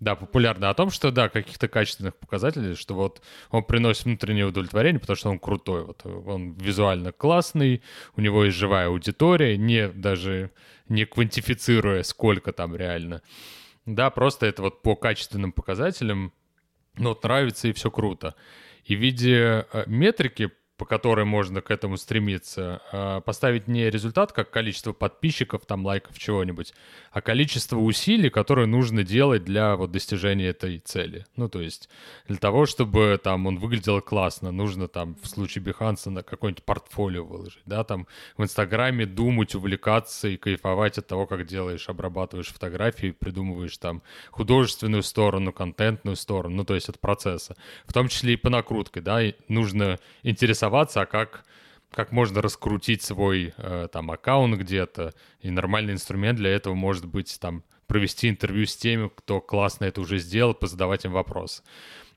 да, 0.00 0.16
популярно 0.16 0.68
о 0.70 0.74
том, 0.74 0.90
что, 0.90 1.10
да, 1.10 1.28
каких-то 1.28 1.68
качественных 1.68 2.16
показателей, 2.16 2.74
что 2.74 2.94
вот 2.94 3.22
он 3.50 3.64
приносит 3.64 4.04
внутреннее 4.04 4.46
удовлетворение, 4.46 5.00
потому 5.00 5.16
что 5.16 5.30
он 5.30 5.38
крутой, 5.38 5.84
вот 5.84 6.04
он 6.04 6.54
визуально 6.54 7.12
классный, 7.12 7.82
у 8.16 8.20
него 8.20 8.44
есть 8.44 8.56
живая 8.56 8.88
аудитория, 8.88 9.56
не 9.56 9.88
даже 9.88 10.50
не 10.88 11.04
квантифицируя, 11.04 12.02
сколько 12.02 12.52
там 12.52 12.74
реально. 12.74 13.22
Да, 13.86 14.10
просто 14.10 14.46
это 14.46 14.62
вот 14.62 14.82
по 14.82 14.96
качественным 14.96 15.52
показателям, 15.52 16.32
ну, 16.98 17.10
вот 17.10 17.22
нравится 17.22 17.68
и 17.68 17.72
все 17.72 17.90
круто. 17.90 18.34
И 18.88 18.96
в 18.96 19.00
виде 19.00 19.66
э, 19.70 19.84
метрики 19.86 20.50
по 20.78 20.86
которой 20.86 21.24
можно 21.24 21.60
к 21.60 21.72
этому 21.72 21.96
стремиться, 21.96 22.80
а, 22.92 23.20
поставить 23.20 23.66
не 23.66 23.90
результат 23.90 24.32
как 24.32 24.50
количество 24.50 24.92
подписчиков, 24.92 25.66
там, 25.66 25.84
лайков, 25.84 26.18
чего-нибудь, 26.18 26.72
а 27.10 27.20
количество 27.20 27.78
усилий, 27.78 28.30
которые 28.30 28.66
нужно 28.66 29.02
делать 29.02 29.44
для 29.44 29.74
вот 29.74 29.90
достижения 29.90 30.46
этой 30.46 30.78
цели. 30.78 31.26
Ну, 31.34 31.48
то 31.48 31.60
есть 31.60 31.88
для 32.28 32.36
того, 32.36 32.64
чтобы 32.64 33.20
там 33.22 33.48
он 33.48 33.58
выглядел 33.58 34.00
классно, 34.00 34.52
нужно 34.52 34.86
там 34.86 35.16
в 35.20 35.26
случае 35.26 35.64
Behance 35.64 36.08
на 36.10 36.22
какое-нибудь 36.22 36.62
портфолио 36.62 37.24
выложить, 37.24 37.62
да, 37.66 37.82
там 37.82 38.06
в 38.36 38.44
Инстаграме 38.44 39.04
думать, 39.04 39.56
увлекаться 39.56 40.28
и 40.28 40.36
кайфовать 40.36 40.96
от 40.96 41.08
того, 41.08 41.26
как 41.26 41.44
делаешь, 41.44 41.88
обрабатываешь 41.88 42.52
фотографии, 42.52 43.10
придумываешь 43.10 43.76
там 43.78 44.00
художественную 44.30 45.02
сторону, 45.02 45.52
контентную 45.52 46.14
сторону, 46.14 46.54
ну, 46.54 46.64
то 46.64 46.76
есть 46.76 46.88
от 46.88 47.00
процесса. 47.00 47.56
В 47.84 47.92
том 47.92 48.06
числе 48.06 48.34
и 48.34 48.36
по 48.36 48.48
накруткой, 48.48 49.02
да, 49.02 49.20
и 49.20 49.34
нужно 49.48 49.98
интересоваться 50.22 50.67
интересоваться, 50.68 51.02
а 51.02 51.06
как, 51.06 51.44
как 51.90 52.12
можно 52.12 52.42
раскрутить 52.42 53.02
свой 53.02 53.54
э, 53.56 53.88
там 53.92 54.10
аккаунт 54.10 54.58
где-то. 54.58 55.14
И 55.40 55.50
нормальный 55.50 55.92
инструмент 55.92 56.38
для 56.38 56.50
этого 56.50 56.74
может 56.74 57.06
быть 57.06 57.38
там 57.40 57.62
провести 57.86 58.28
интервью 58.28 58.66
с 58.66 58.76
теми, 58.76 59.10
кто 59.14 59.40
классно 59.40 59.86
это 59.86 60.00
уже 60.00 60.18
сделал, 60.18 60.54
позадавать 60.54 61.04
им 61.04 61.12
вопрос. 61.12 61.62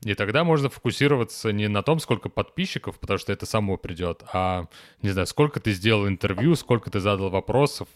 И 0.04 0.14
тогда 0.14 0.44
можно 0.44 0.68
фокусироваться 0.68 1.52
не 1.52 1.68
на 1.68 1.82
том, 1.82 2.00
сколько 2.00 2.28
подписчиков, 2.28 2.98
потому 2.98 3.18
что 3.18 3.32
это 3.32 3.46
само 3.46 3.76
придет, 3.76 4.22
а, 4.32 4.66
не 5.00 5.10
знаю, 5.10 5.26
сколько 5.26 5.60
ты 5.60 5.72
сделал 5.72 6.08
интервью, 6.08 6.56
сколько 6.56 6.90
ты 6.90 7.00
задал 7.00 7.30
вопросов 7.30 7.88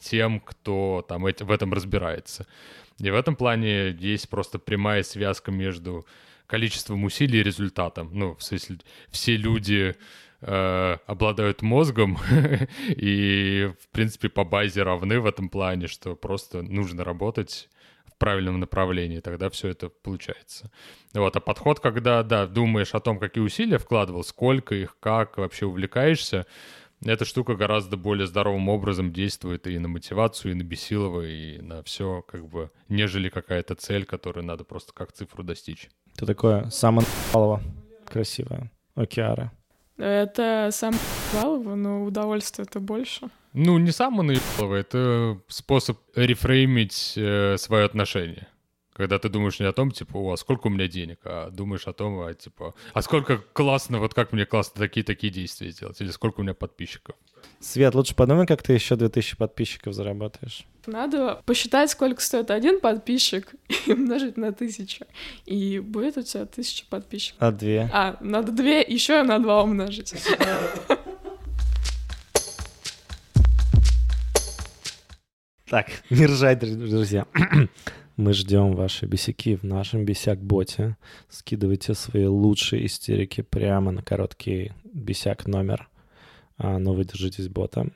тем, 0.00 0.40
кто 0.40 1.04
там 1.08 1.22
в 1.22 1.50
этом 1.50 1.72
разбирается. 1.72 2.46
И 2.98 3.10
в 3.10 3.14
этом 3.14 3.36
плане 3.36 3.90
есть 3.90 4.28
просто 4.28 4.58
прямая 4.58 5.02
связка 5.02 5.50
между 5.50 6.04
количеством 6.46 7.04
усилий 7.04 7.40
и 7.40 7.42
результатом. 7.42 8.10
Ну, 8.12 8.34
в 8.34 8.42
смысле, 8.42 8.78
все 9.10 9.36
люди 9.36 9.94
э, 10.42 10.96
обладают 11.06 11.62
мозгом 11.62 12.18
и, 12.88 13.70
в 13.80 13.88
принципе, 13.88 14.28
по 14.28 14.44
базе 14.44 14.82
равны 14.82 15.20
в 15.20 15.26
этом 15.26 15.48
плане, 15.48 15.86
что 15.86 16.14
просто 16.14 16.62
нужно 16.62 17.04
работать 17.04 17.68
в 18.06 18.18
правильном 18.18 18.60
направлении, 18.60 19.20
тогда 19.20 19.48
все 19.50 19.68
это 19.68 19.88
получается. 19.88 20.70
Вот, 21.14 21.34
а 21.36 21.40
подход, 21.40 21.80
когда, 21.80 22.22
да, 22.22 22.46
думаешь 22.46 22.94
о 22.94 23.00
том, 23.00 23.18
какие 23.18 23.42
усилия 23.42 23.78
вкладывал, 23.78 24.24
сколько 24.24 24.74
их, 24.74 24.96
как 25.00 25.38
вообще 25.38 25.66
увлекаешься, 25.66 26.46
Эта 27.04 27.24
штука 27.24 27.56
гораздо 27.56 27.96
более 27.96 28.28
здоровым 28.28 28.68
образом 28.68 29.12
действует 29.12 29.66
и 29.66 29.76
на 29.78 29.88
мотивацию, 29.88 30.52
и 30.52 30.54
на 30.54 30.62
бесилово, 30.62 31.26
и 31.26 31.60
на 31.60 31.82
все, 31.82 32.22
как 32.22 32.46
бы, 32.48 32.70
нежели 32.88 33.28
какая-то 33.28 33.74
цель, 33.74 34.04
которую 34.04 34.44
надо 34.44 34.62
просто 34.62 34.92
как 34.92 35.12
цифру 35.12 35.42
достичь. 35.42 35.88
Это 36.16 36.26
такое 36.26 36.68
самое 36.70 37.06
красивое. 38.06 38.70
Океара. 38.94 39.52
Это 39.96 40.68
сам 40.72 40.94
Балова, 41.32 41.74
но 41.74 42.04
удовольствие 42.04 42.66
это 42.68 42.80
больше. 42.80 43.28
Ну, 43.52 43.78
не 43.78 43.90
самое 43.92 44.22
наебалово, 44.22 44.76
это 44.76 45.38
способ 45.48 45.98
рефреймить 46.16 47.14
э, 47.16 47.56
свое 47.58 47.84
отношение. 47.84 48.48
Когда 48.94 49.18
ты 49.18 49.28
думаешь 49.28 49.58
не 49.58 49.66
о 49.66 49.72
том, 49.72 49.90
типа, 49.90 50.16
о, 50.16 50.32
а 50.32 50.36
сколько 50.36 50.66
у 50.66 50.70
меня 50.70 50.86
денег, 50.86 51.18
а 51.24 51.50
думаешь 51.50 51.86
о 51.86 51.92
том, 51.92 52.20
а, 52.20 52.34
типа, 52.34 52.74
а 52.92 53.02
сколько 53.02 53.38
классно, 53.38 53.98
вот 53.98 54.12
как 54.12 54.32
мне 54.32 54.44
классно 54.44 54.80
такие-такие 54.80 55.32
действия 55.32 55.70
сделать, 55.70 56.00
или 56.00 56.10
сколько 56.10 56.40
у 56.40 56.42
меня 56.42 56.54
подписчиков. 56.54 57.16
Свет, 57.58 57.94
лучше 57.94 58.14
подумай, 58.14 58.46
как 58.46 58.62
ты 58.62 58.72
еще 58.72 58.96
2000 58.96 59.36
подписчиков 59.36 59.94
заработаешь. 59.94 60.66
Надо 60.86 61.40
посчитать, 61.46 61.90
сколько 61.90 62.20
стоит 62.20 62.50
один 62.50 62.80
подписчик 62.80 63.54
и 63.86 63.92
умножить 63.92 64.36
на 64.36 64.52
тысячу. 64.52 65.06
И 65.46 65.78
будет 65.78 66.18
у 66.18 66.22
тебя 66.22 66.44
тысяча 66.44 66.84
подписчиков. 66.88 67.38
А 67.40 67.52
две? 67.52 67.88
А, 67.92 68.16
надо 68.20 68.52
две, 68.52 68.82
еще 68.82 69.22
на 69.22 69.38
два 69.38 69.62
умножить. 69.62 70.14
Так, 75.72 75.86
не 76.10 76.26
ржать, 76.26 76.58
друзья. 76.58 77.26
Мы 78.18 78.34
ждем 78.34 78.74
ваши 78.74 79.06
бесяки 79.06 79.56
в 79.56 79.62
нашем 79.62 80.04
бесяк-боте. 80.04 80.98
Скидывайте 81.30 81.94
свои 81.94 82.26
лучшие 82.26 82.84
истерики 82.84 83.40
прямо 83.40 83.90
на 83.90 84.02
короткий 84.02 84.72
бесяк 84.84 85.46
номер. 85.46 85.88
А, 86.58 86.78
но 86.78 86.92
вы 86.92 87.06
держитесь 87.06 87.48
бота. 87.48 87.86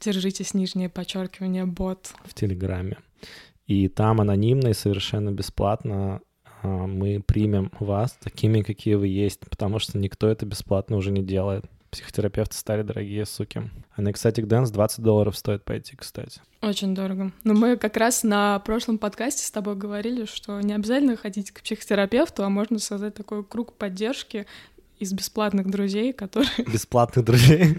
Держитесь 0.00 0.54
нижнее 0.54 0.88
подчеркивание 0.88 1.66
бот. 1.66 2.14
В 2.22 2.32
Телеграме. 2.32 2.98
И 3.66 3.88
там 3.88 4.20
анонимно 4.20 4.68
и 4.68 4.74
совершенно 4.74 5.32
бесплатно 5.32 6.20
а, 6.62 6.86
мы 6.86 7.20
примем 7.26 7.72
вас 7.80 8.16
такими, 8.22 8.62
какие 8.62 8.94
вы 8.94 9.08
есть, 9.08 9.40
потому 9.50 9.80
что 9.80 9.98
никто 9.98 10.28
это 10.28 10.46
бесплатно 10.46 10.96
уже 10.96 11.10
не 11.10 11.24
делает. 11.24 11.64
Психотерапевты 11.96 12.54
стали 12.54 12.82
дорогие 12.82 13.24
суки. 13.24 13.62
А 13.94 14.02
на 14.02 14.10
Exotic 14.10 14.44
Dance 14.44 14.70
20 14.70 15.00
долларов 15.02 15.34
стоит 15.34 15.64
пойти, 15.64 15.96
кстати. 15.96 16.42
Очень 16.60 16.94
дорого. 16.94 17.32
Но 17.42 17.54
мы 17.54 17.78
как 17.78 17.96
раз 17.96 18.22
на 18.22 18.58
прошлом 18.58 18.98
подкасте 18.98 19.46
с 19.46 19.50
тобой 19.50 19.76
говорили, 19.76 20.26
что 20.26 20.60
не 20.60 20.74
обязательно 20.74 21.16
ходить 21.16 21.52
к 21.52 21.62
психотерапевту, 21.62 22.44
а 22.44 22.50
можно 22.50 22.78
создать 22.78 23.14
такой 23.14 23.42
круг 23.42 23.72
поддержки, 23.72 24.44
из 24.98 25.12
бесплатных 25.12 25.70
друзей, 25.70 26.12
которые... 26.12 26.50
Бесплатных 26.72 27.24
друзей? 27.24 27.78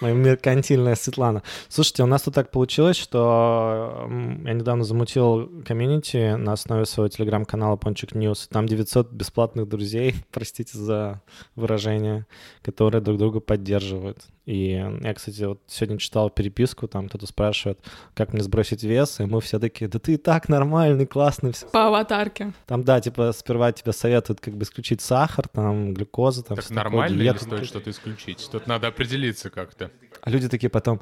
Моя 0.00 0.14
меркантильная 0.14 0.94
Светлана. 0.94 1.42
Слушайте, 1.68 2.02
у 2.02 2.06
нас 2.06 2.22
тут 2.22 2.34
так 2.34 2.50
получилось, 2.50 2.96
что 2.96 4.08
я 4.44 4.52
недавно 4.52 4.84
замутил 4.84 5.62
комьюнити 5.64 6.36
на 6.36 6.52
основе 6.52 6.86
своего 6.86 7.08
телеграм-канала 7.08 7.76
Пончик 7.76 8.14
News. 8.14 8.48
Там 8.48 8.66
900 8.66 9.12
бесплатных 9.12 9.68
друзей, 9.68 10.14
простите 10.30 10.78
за 10.78 11.22
выражение, 11.54 12.26
которые 12.62 13.02
друг 13.02 13.18
друга 13.18 13.40
поддерживают. 13.40 14.26
И 14.46 14.68
я, 15.00 15.14
кстати, 15.14 15.42
вот 15.42 15.60
сегодня 15.66 15.98
читал 15.98 16.30
переписку, 16.30 16.86
там 16.86 17.08
кто-то 17.08 17.26
спрашивает, 17.26 17.80
как 18.14 18.32
мне 18.32 18.42
сбросить 18.44 18.84
вес, 18.84 19.18
и 19.18 19.24
мы 19.24 19.40
все 19.40 19.58
такие, 19.58 19.88
да 19.88 19.98
ты 19.98 20.14
и 20.14 20.16
так 20.16 20.48
нормальный, 20.48 21.04
классный. 21.04 21.52
По 21.72 21.88
аватарке. 21.88 22.52
Там, 22.66 22.84
да, 22.84 23.00
типа 23.00 23.32
сперва 23.32 23.72
тебе 23.72 23.92
советуют 23.92 24.40
как 24.40 24.54
бы 24.54 24.62
исключить 24.62 25.00
сахар, 25.00 25.48
там, 25.48 25.92
глюкозу, 25.94 26.44
там. 26.46 26.56
Так 26.56 26.70
нормально 26.70 27.20
или 27.20 27.36
стоит 27.38 27.66
что-то 27.66 27.90
исключить? 27.90 28.48
Тут 28.50 28.66
надо 28.66 28.88
определиться 28.88 29.50
как-то. 29.50 29.90
А 30.20 30.30
люди 30.30 30.48
такие 30.48 30.70
потом, 30.70 31.00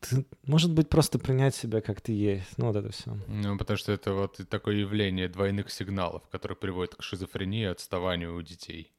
ты, 0.00 0.26
может 0.44 0.72
быть, 0.72 0.88
просто 0.88 1.18
принять 1.18 1.54
себя 1.54 1.80
как 1.80 2.00
ты 2.00 2.12
есть. 2.12 2.58
Ну, 2.58 2.66
вот 2.66 2.76
это 2.76 2.90
все. 2.90 3.16
Ну, 3.28 3.56
потому 3.58 3.76
что 3.76 3.92
это 3.92 4.12
вот 4.12 4.40
такое 4.48 4.76
явление 4.76 5.28
двойных 5.28 5.70
сигналов, 5.70 6.22
которое 6.30 6.54
приводит 6.54 6.94
к 6.94 7.02
шизофрении 7.02 7.62
и 7.62 7.66
отставанию 7.66 8.36
у 8.36 8.42
детей 8.42 8.92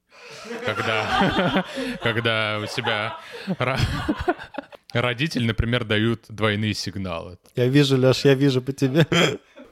когда, 0.66 1.66
когда 2.04 2.60
у 2.60 2.66
тебя 2.66 3.18
родители, 4.94 5.46
например, 5.46 5.86
дают 5.86 6.26
двойные 6.30 6.74
сигналы. 6.74 7.38
Я 7.56 7.68
вижу, 7.68 7.98
Леш, 7.98 8.26
я 8.26 8.34
вижу 8.34 8.62
по 8.62 8.74
тебе. 8.74 9.06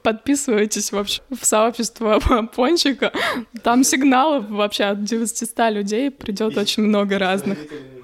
Подписывайтесь 0.06 0.92
вообще 0.92 1.20
в 1.30 1.44
сообщество 1.44 2.20
Пончика. 2.54 3.10
Там 3.64 3.82
сигналов 3.82 4.48
вообще 4.48 4.84
от 4.84 5.02
900 5.02 5.72
людей 5.72 6.12
придет 6.12 6.56
очень 6.56 6.84
много 6.84 7.18
разных. 7.18 7.58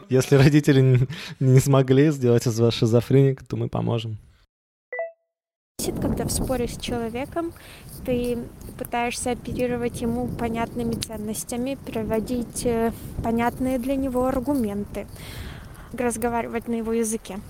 Если 0.08 0.34
родители 0.34 1.06
не 1.38 1.60
смогли 1.60 2.10
сделать 2.10 2.44
из 2.48 2.58
вас 2.58 2.74
шизофреник, 2.74 3.46
то 3.46 3.56
мы 3.56 3.68
поможем 3.68 4.18
когда 6.00 6.24
в 6.24 6.30
споре 6.30 6.68
с 6.68 6.76
человеком 6.76 7.52
ты 8.04 8.38
пытаешься 8.78 9.32
оперировать 9.32 10.00
ему 10.00 10.28
понятными 10.28 10.94
ценностями, 10.94 11.76
приводить 11.86 12.64
э, 12.64 12.92
понятные 13.22 13.78
для 13.78 13.96
него 13.96 14.26
аргументы, 14.26 15.06
разговаривать 15.92 16.68
на 16.68 16.74
его 16.74 16.92
языке. 16.92 17.40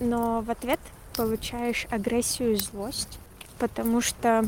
Но 0.00 0.40
в 0.40 0.50
ответ 0.50 0.80
получаешь 1.16 1.86
агрессию 1.90 2.52
и 2.52 2.56
злость, 2.56 3.18
потому 3.62 4.00
что, 4.00 4.44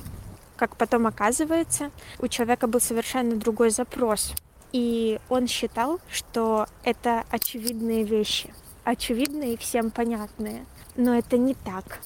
как 0.56 0.74
потом 0.74 1.06
оказывается, 1.06 1.92
у 2.18 2.26
человека 2.26 2.66
был 2.66 2.80
совершенно 2.80 3.36
другой 3.36 3.70
запрос. 3.70 4.34
И 4.72 5.20
он 5.28 5.46
считал, 5.46 6.00
что 6.10 6.66
это 6.82 7.22
очевидные 7.30 8.02
вещи, 8.02 8.52
очевидные 8.82 9.54
и 9.54 9.56
всем 9.56 9.92
понятные. 9.92 10.66
Но 10.96 11.16
это 11.16 11.38
не 11.38 11.54
так 11.54 12.00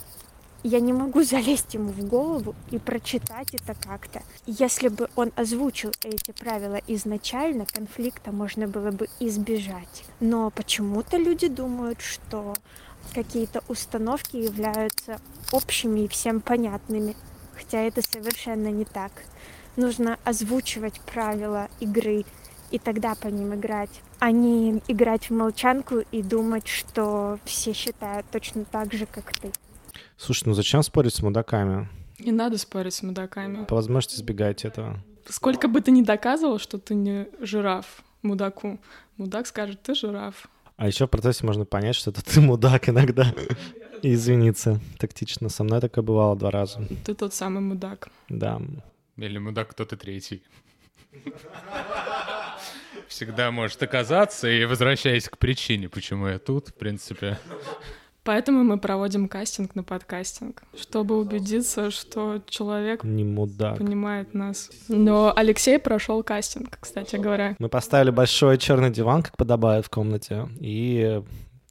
я 0.62 0.80
не 0.80 0.92
могу 0.92 1.22
залезть 1.32 1.74
ему 1.74 1.92
в 1.92 2.04
голову 2.06 2.54
и 2.70 2.78
прочитать 2.78 3.54
это 3.54 3.74
как-то. 3.74 4.22
Если 4.46 4.88
бы 4.88 5.08
он 5.16 5.32
озвучил 5.36 5.92
эти 6.02 6.32
правила 6.32 6.80
изначально, 6.86 7.64
конфликта 7.66 8.32
можно 8.32 8.66
было 8.68 8.90
бы 8.90 9.08
избежать. 9.20 10.04
Но 10.20 10.50
почему-то 10.50 11.16
люди 11.16 11.48
думают, 11.48 12.00
что 12.00 12.54
какие-то 13.12 13.62
установки 13.68 14.36
являются 14.36 15.20
общими 15.52 16.00
и 16.00 16.08
всем 16.08 16.40
понятными, 16.40 17.16
хотя 17.54 17.80
это 17.80 18.02
совершенно 18.02 18.68
не 18.68 18.84
так. 18.84 19.12
Нужно 19.76 20.18
озвучивать 20.24 21.00
правила 21.00 21.68
игры 21.80 22.24
и 22.70 22.78
тогда 22.78 23.14
по 23.14 23.28
ним 23.28 23.54
играть, 23.54 24.02
а 24.18 24.30
не 24.30 24.82
играть 24.88 25.30
в 25.30 25.32
молчанку 25.32 26.00
и 26.10 26.22
думать, 26.22 26.66
что 26.66 27.38
все 27.44 27.72
считают 27.72 28.26
точно 28.30 28.64
так 28.64 28.92
же, 28.92 29.06
как 29.06 29.32
ты. 29.38 29.52
Слушай, 30.16 30.44
ну 30.48 30.54
зачем 30.54 30.82
спорить 30.82 31.14
с 31.14 31.22
мудаками? 31.22 31.88
Не 32.18 32.32
надо 32.32 32.58
спорить 32.58 32.94
с 32.94 33.02
мудаками. 33.02 33.64
По 33.64 33.76
возможности 33.76 34.16
избегайте 34.16 34.68
этого. 34.68 34.98
Сколько 35.28 35.68
бы 35.68 35.80
ты 35.80 35.90
ни 35.90 36.02
доказывал, 36.02 36.58
что 36.58 36.78
ты 36.78 36.94
не 36.94 37.28
жираф 37.40 38.02
мудаку, 38.22 38.78
мудак 39.16 39.46
скажет, 39.46 39.82
ты 39.82 39.94
жираф. 39.94 40.48
А 40.78 40.86
еще 40.86 41.08
в 41.08 41.10
процессе 41.10 41.44
можно 41.44 41.66
понять, 41.66 41.96
что 41.96 42.10
это 42.10 42.24
ты 42.24 42.40
мудак 42.40 42.88
иногда. 42.88 43.34
И 44.00 44.14
извиниться 44.14 44.80
тактично. 44.98 45.48
Со 45.48 45.64
мной 45.64 45.80
такое 45.80 46.04
бывало 46.04 46.36
два 46.36 46.52
раза. 46.52 46.86
Ты 47.04 47.14
тот 47.14 47.34
самый 47.34 47.60
мудак. 47.60 48.08
Да. 48.28 48.62
Или 49.16 49.38
мудак 49.38 49.70
кто-то 49.70 49.96
третий. 49.96 50.44
Всегда 53.08 53.50
может 53.50 53.82
оказаться, 53.82 54.48
и 54.48 54.64
возвращаясь 54.66 55.28
к 55.28 55.36
причине, 55.38 55.88
почему 55.88 56.28
я 56.28 56.38
тут, 56.38 56.68
в 56.68 56.74
принципе, 56.74 57.38
Поэтому 58.28 58.62
мы 58.62 58.76
проводим 58.76 59.26
кастинг 59.26 59.74
на 59.74 59.82
подкастинг, 59.82 60.62
чтобы 60.76 61.18
убедиться, 61.18 61.90
что 61.90 62.42
человек 62.46 63.02
не 63.02 63.24
мудак. 63.24 63.78
понимает 63.78 64.34
нас. 64.34 64.68
Но 64.88 65.32
Алексей 65.34 65.78
прошел 65.78 66.22
кастинг, 66.22 66.76
кстати 66.78 67.16
говоря. 67.16 67.56
Мы 67.58 67.70
поставили 67.70 68.10
большой 68.10 68.58
черный 68.58 68.90
диван, 68.90 69.22
как 69.22 69.34
подобает 69.38 69.86
в 69.86 69.88
комнате, 69.88 70.46
и 70.60 71.22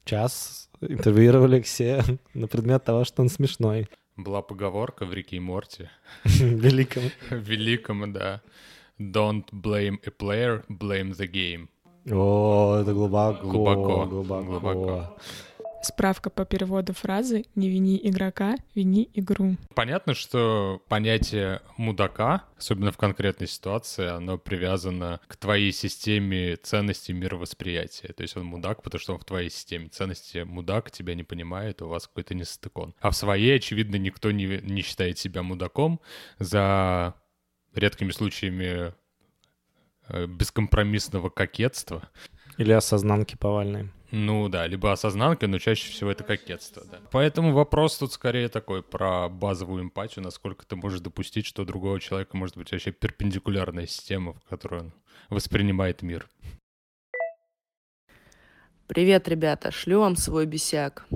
час 0.04 0.68
интервьюировали 0.80 1.54
Алексея 1.54 2.02
на 2.34 2.48
предмет 2.48 2.82
того, 2.82 3.04
что 3.04 3.22
он 3.22 3.28
смешной. 3.28 3.86
Была 4.16 4.42
поговорка 4.42 5.06
в 5.06 5.14
Рике 5.14 5.36
и 5.36 5.40
Морти. 5.40 5.88
Великом. 6.24 7.04
Великом, 7.30 8.12
да. 8.12 8.42
Don't 8.98 9.44
blame 9.52 9.98
a 10.04 10.10
player, 10.10 10.64
blame 10.68 11.16
the 11.16 11.30
game. 11.30 11.68
О, 12.10 12.80
это 12.80 12.94
глубоко. 12.94 13.46
Глубоко. 13.46 14.06
Глубоко. 14.06 14.42
глубоко. 14.42 15.16
Справка 15.82 16.28
по 16.28 16.44
переводу 16.44 16.92
фразы 16.92 17.44
«Не 17.54 17.70
вини 17.70 18.00
игрока, 18.02 18.56
вини 18.74 19.08
игру». 19.14 19.56
Понятно, 19.74 20.14
что 20.14 20.82
понятие 20.88 21.62
мудака, 21.76 22.44
особенно 22.56 22.90
в 22.90 22.96
конкретной 22.96 23.46
ситуации, 23.46 24.08
оно 24.08 24.38
привязано 24.38 25.20
к 25.28 25.36
твоей 25.36 25.72
системе 25.72 26.56
ценностей 26.56 27.12
мировосприятия. 27.12 28.12
То 28.12 28.22
есть 28.22 28.36
он 28.36 28.44
мудак, 28.44 28.82
потому 28.82 29.00
что 29.00 29.14
он 29.14 29.20
в 29.20 29.24
твоей 29.24 29.50
системе 29.50 29.88
ценностей 29.88 30.42
мудак, 30.42 30.90
тебя 30.90 31.14
не 31.14 31.22
понимает, 31.22 31.80
у 31.80 31.88
вас 31.88 32.08
какой-то 32.08 32.34
нестыкон. 32.34 32.94
А 33.00 33.10
в 33.10 33.16
своей, 33.16 33.56
очевидно, 33.56 33.96
никто 33.96 34.32
не, 34.32 34.60
не 34.62 34.82
считает 34.82 35.18
себя 35.18 35.42
мудаком 35.42 36.00
за 36.38 37.14
редкими 37.74 38.10
случаями 38.10 38.94
э, 40.08 40.26
бескомпромиссного 40.26 41.30
кокетства. 41.30 42.10
Или 42.56 42.72
осознанки 42.72 43.36
Повальной. 43.36 43.90
Ну 44.10 44.48
да, 44.48 44.66
либо 44.66 44.90
осознанка, 44.90 45.46
но 45.48 45.58
чаще 45.58 45.90
всего 45.90 46.10
это 46.10 46.24
кокетство, 46.24 46.82
да. 46.90 46.98
Поэтому 47.10 47.52
вопрос 47.52 47.98
тут 47.98 48.12
скорее 48.12 48.48
такой 48.48 48.82
про 48.82 49.28
базовую 49.28 49.82
эмпатию, 49.82 50.24
насколько 50.24 50.64
ты 50.64 50.76
можешь 50.76 51.00
допустить, 51.00 51.44
что 51.44 51.62
у 51.62 51.64
другого 51.66 52.00
человека 52.00 52.34
может 52.36 52.56
быть 52.56 52.72
вообще 52.72 52.90
перпендикулярная 52.90 53.86
система, 53.86 54.32
в 54.32 54.40
которой 54.48 54.80
он 54.80 54.92
воспринимает 55.28 56.00
мир. 56.00 56.26
Привет, 58.86 59.28
ребята, 59.28 59.70
шлю 59.70 60.00
вам 60.00 60.16
свой 60.16 60.46
бесяк. 60.46 61.06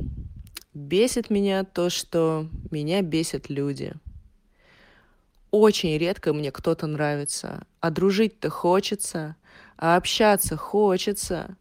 Бесит 0.74 1.30
меня 1.30 1.64
то, 1.64 1.88
что 1.88 2.46
меня 2.70 3.00
бесят 3.00 3.48
люди. 3.48 3.94
Очень 5.50 5.96
редко 5.96 6.34
мне 6.34 6.52
кто-то 6.52 6.86
нравится, 6.86 7.66
а 7.80 7.90
дружить-то 7.90 8.50
хочется, 8.50 9.36
а 9.78 9.96
общаться 9.96 10.58
хочется 10.58 11.56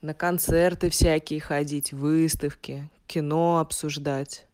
на 0.00 0.14
концерты 0.14 0.90
всякие 0.90 1.40
ходить, 1.40 1.92
выставки, 1.92 2.90
кино 3.06 3.58
обсуждать. 3.58 4.46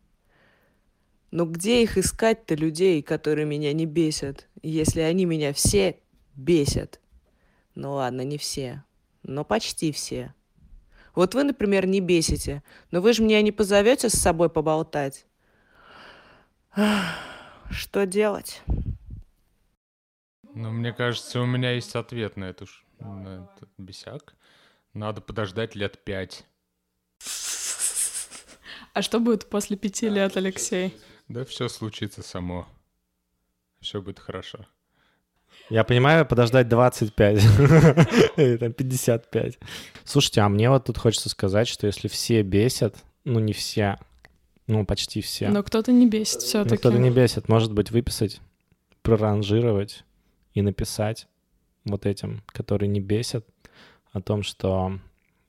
Но 1.31 1.45
где 1.45 1.83
их 1.83 1.97
искать-то 1.97 2.55
людей, 2.55 3.01
которые 3.01 3.45
меня 3.45 3.73
не 3.73 3.85
бесят, 3.85 4.47
если 4.61 5.01
они 5.01 5.25
меня 5.25 5.53
все 5.53 5.99
бесят? 6.35 6.99
Ну 7.75 7.93
ладно, 7.93 8.21
не 8.21 8.37
все, 8.37 8.83
но 9.23 9.43
почти 9.43 9.91
все. 9.91 10.33
Вот 11.13 11.33
вы, 11.33 11.43
например, 11.43 11.87
не 11.87 11.99
бесите, 11.99 12.63
но 12.91 13.01
вы 13.01 13.13
же 13.13 13.23
меня 13.23 13.41
не 13.41 13.51
позовете 13.51 14.09
с 14.09 14.13
собой 14.13 14.49
поболтать. 14.49 15.25
Что 17.69 18.05
делать? 18.05 18.61
Ну, 20.53 20.71
мне 20.71 20.93
кажется, 20.93 21.41
у 21.41 21.45
меня 21.45 21.71
есть 21.71 21.95
ответ 21.95 22.37
на, 22.37 22.45
эту, 22.45 22.67
на 22.99 23.49
этот 23.51 23.69
бесяк. 23.77 24.35
Надо 24.97 25.21
подождать 25.21 25.75
лет 25.75 26.03
пять. 26.03 26.43
А 28.93 29.03
что 29.03 29.19
будет 29.19 29.47
после 29.47 29.77
пяти 29.77 30.09
лет, 30.09 30.35
Алексей? 30.37 30.97
Да 31.27 31.45
все 31.45 31.69
случится 31.69 32.23
само. 32.23 32.67
Все 33.79 34.01
будет 34.01 34.17
хорошо. 34.17 34.65
Я 35.69 35.83
понимаю, 35.83 36.25
подождать 36.25 36.67
25, 36.67 37.41
там 38.59 38.73
55. 38.73 39.59
Слушайте, 40.03 40.41
а 40.41 40.49
мне 40.49 40.67
вот 40.71 40.85
тут 40.85 40.97
хочется 40.97 41.29
сказать, 41.29 41.67
что 41.67 41.85
если 41.85 42.07
все 42.07 42.41
бесят, 42.41 42.95
ну 43.23 43.39
не 43.39 43.53
все, 43.53 43.99
ну 44.65 44.83
почти 44.83 45.21
все. 45.21 45.49
Но 45.49 45.61
кто-то 45.61 45.91
не 45.91 46.07
бесит 46.07 46.41
все-таки. 46.41 46.77
Кто-то 46.77 46.97
не 46.97 47.11
бесит. 47.11 47.49
Может 47.49 47.71
быть, 47.71 47.91
выписать, 47.91 48.41
проранжировать 49.03 50.05
и 50.55 50.63
написать 50.63 51.27
вот 51.85 52.07
этим, 52.07 52.41
которые 52.47 52.89
не 52.89 52.99
бесят, 52.99 53.45
о 54.11 54.21
том, 54.21 54.43
что, 54.43 54.99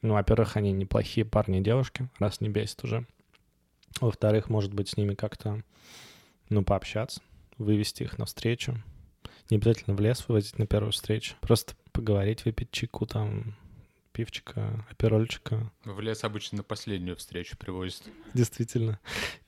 ну, 0.03 0.15
во-первых, 0.15 0.57
они 0.57 0.73
неплохие 0.73 1.25
парни 1.25 1.59
и 1.59 1.63
девушки, 1.63 2.09
раз 2.19 2.41
не 2.41 2.49
бесит 2.49 2.85
уже. 2.85 3.07
Во-вторых, 4.01 4.49
может 4.49 4.75
быть, 4.75 4.91
с 4.91 4.97
ними 4.97 5.15
как-то, 5.15 5.63
ну, 6.49 6.63
пообщаться, 6.63 7.21
вывести 7.57 8.05
их 8.05 8.19
навстречу. 8.19 8.83
Не 9.51 9.57
обязательно 9.57 9.97
в 9.97 10.01
лес 10.01 10.25
вывозить 10.29 10.59
на 10.59 10.67
первую 10.67 10.93
встречу. 10.93 11.35
Просто 11.41 11.75
поговорить, 11.93 12.45
выпить 12.45 12.71
чайку 12.71 13.07
там, 13.07 13.57
пивчика, 14.13 14.85
аперольчика. 14.91 15.71
В 15.85 16.01
лес 16.01 16.25
обычно 16.25 16.59
на 16.59 16.63
последнюю 16.65 17.17
встречу 17.17 17.57
привозят. 17.57 18.03
Действительно. 18.35 18.99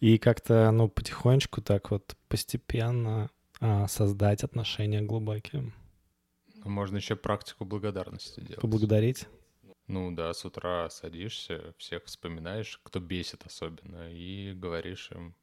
И 0.01 0.17
как-то, 0.17 0.71
ну, 0.71 0.89
потихонечку 0.89 1.61
так 1.61 1.91
вот 1.91 2.17
постепенно 2.29 3.31
а, 3.61 3.89
создать 3.89 4.43
отношения 4.43 5.03
глубокие. 5.03 5.73
Можно 6.65 6.97
еще 6.97 7.17
практику 7.17 7.65
благодарности 7.65 8.41
делать. 8.41 8.61
Поблагодарить? 8.61 9.27
Ну 9.87 10.13
да, 10.13 10.33
с 10.33 10.45
утра 10.45 10.89
садишься, 10.91 11.75
всех 11.77 12.05
вспоминаешь, 12.05 12.81
кто 12.83 13.01
бесит 13.01 13.45
особенно, 13.45 14.13
и 14.13 14.53
говоришь 14.53 15.11
им 15.13 15.35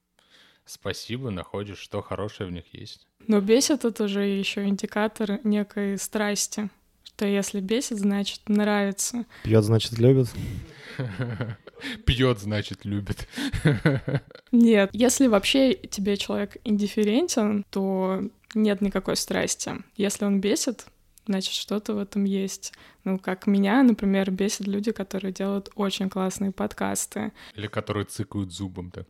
спасибо, 0.66 1.32
находишь, 1.32 1.80
что 1.80 2.02
хорошее 2.02 2.50
в 2.50 2.54
них 2.54 2.66
есть. 2.74 3.08
Но 3.28 3.42
бесит 3.42 3.86
это 3.86 4.04
уже 4.06 4.26
еще 4.26 4.66
индикатор 4.66 5.40
некой 5.44 5.98
страсти. 5.98 6.70
Что 7.04 7.26
если 7.26 7.62
бесит, 7.62 7.98
значит 7.98 8.48
нравится. 8.48 9.26
Пьет, 9.44 9.64
значит 9.64 9.98
любит. 9.98 10.28
Пьет, 12.06 12.40
значит 12.40 12.86
любит. 12.86 13.28
Нет, 14.52 14.90
если 14.94 15.28
вообще 15.28 15.74
тебе 15.74 16.18
человек 16.18 16.58
индифферентен, 16.64 17.66
то 17.70 18.24
нет 18.56 18.82
никакой 18.82 19.16
страсти. 19.16 19.74
Если 19.96 20.26
он 20.26 20.42
бесит, 20.42 20.88
значит, 21.28 21.54
что-то 21.54 21.94
в 21.94 22.00
этом 22.00 22.24
есть. 22.24 22.74
Ну, 23.04 23.20
как 23.20 23.48
меня, 23.48 23.84
например, 23.84 24.32
бесят 24.32 24.68
люди, 24.68 24.92
которые 24.92 25.32
делают 25.32 25.70
очень 25.76 26.10
классные 26.10 26.52
подкасты. 26.52 27.32
Или 27.56 27.68
которые 27.68 28.06
цыкают 28.06 28.52
зубом 28.52 28.92
так. 28.92 29.08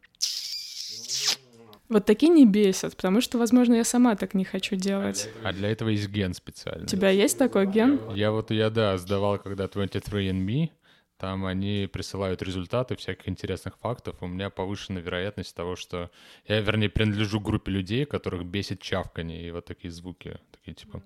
Вот 1.89 2.05
такие 2.05 2.29
не 2.29 2.45
бесят, 2.45 2.97
потому 2.97 3.21
что, 3.21 3.37
возможно, 3.37 3.75
я 3.75 3.85
сама 3.85 4.15
так 4.15 4.33
не 4.33 4.43
хочу 4.43 4.75
делать. 4.75 5.29
А 5.43 5.53
для 5.53 5.69
этого 5.69 5.89
есть 5.89 6.09
ген 6.09 6.33
специальный. 6.33 6.83
У 6.83 6.87
тебя 6.87 7.09
есть 7.09 7.37
такой 7.37 7.65
ген? 7.65 7.99
Я 8.13 8.31
вот, 8.31 8.51
я, 8.51 8.69
да, 8.69 8.97
сдавал 8.97 9.37
когда 9.37 9.65
23andMe, 9.65 10.71
там 11.17 11.45
они 11.45 11.89
присылают 11.91 12.41
результаты 12.43 12.95
всяких 12.95 13.27
интересных 13.27 13.77
фактов. 13.79 14.17
У 14.21 14.27
меня 14.27 14.49
повышена 14.49 14.99
вероятность 14.99 15.55
того, 15.55 15.75
что 15.75 16.11
я, 16.45 16.59
вернее, 16.59 16.89
принадлежу 16.89 17.39
группе 17.39 17.71
людей, 17.71 18.05
которых 18.05 18.45
бесит 18.45 18.81
чавканье 18.81 19.47
и 19.47 19.51
вот 19.51 19.65
такие 19.65 19.91
звуки. 19.91 20.39
Такие 20.51 20.75
типа... 20.75 21.01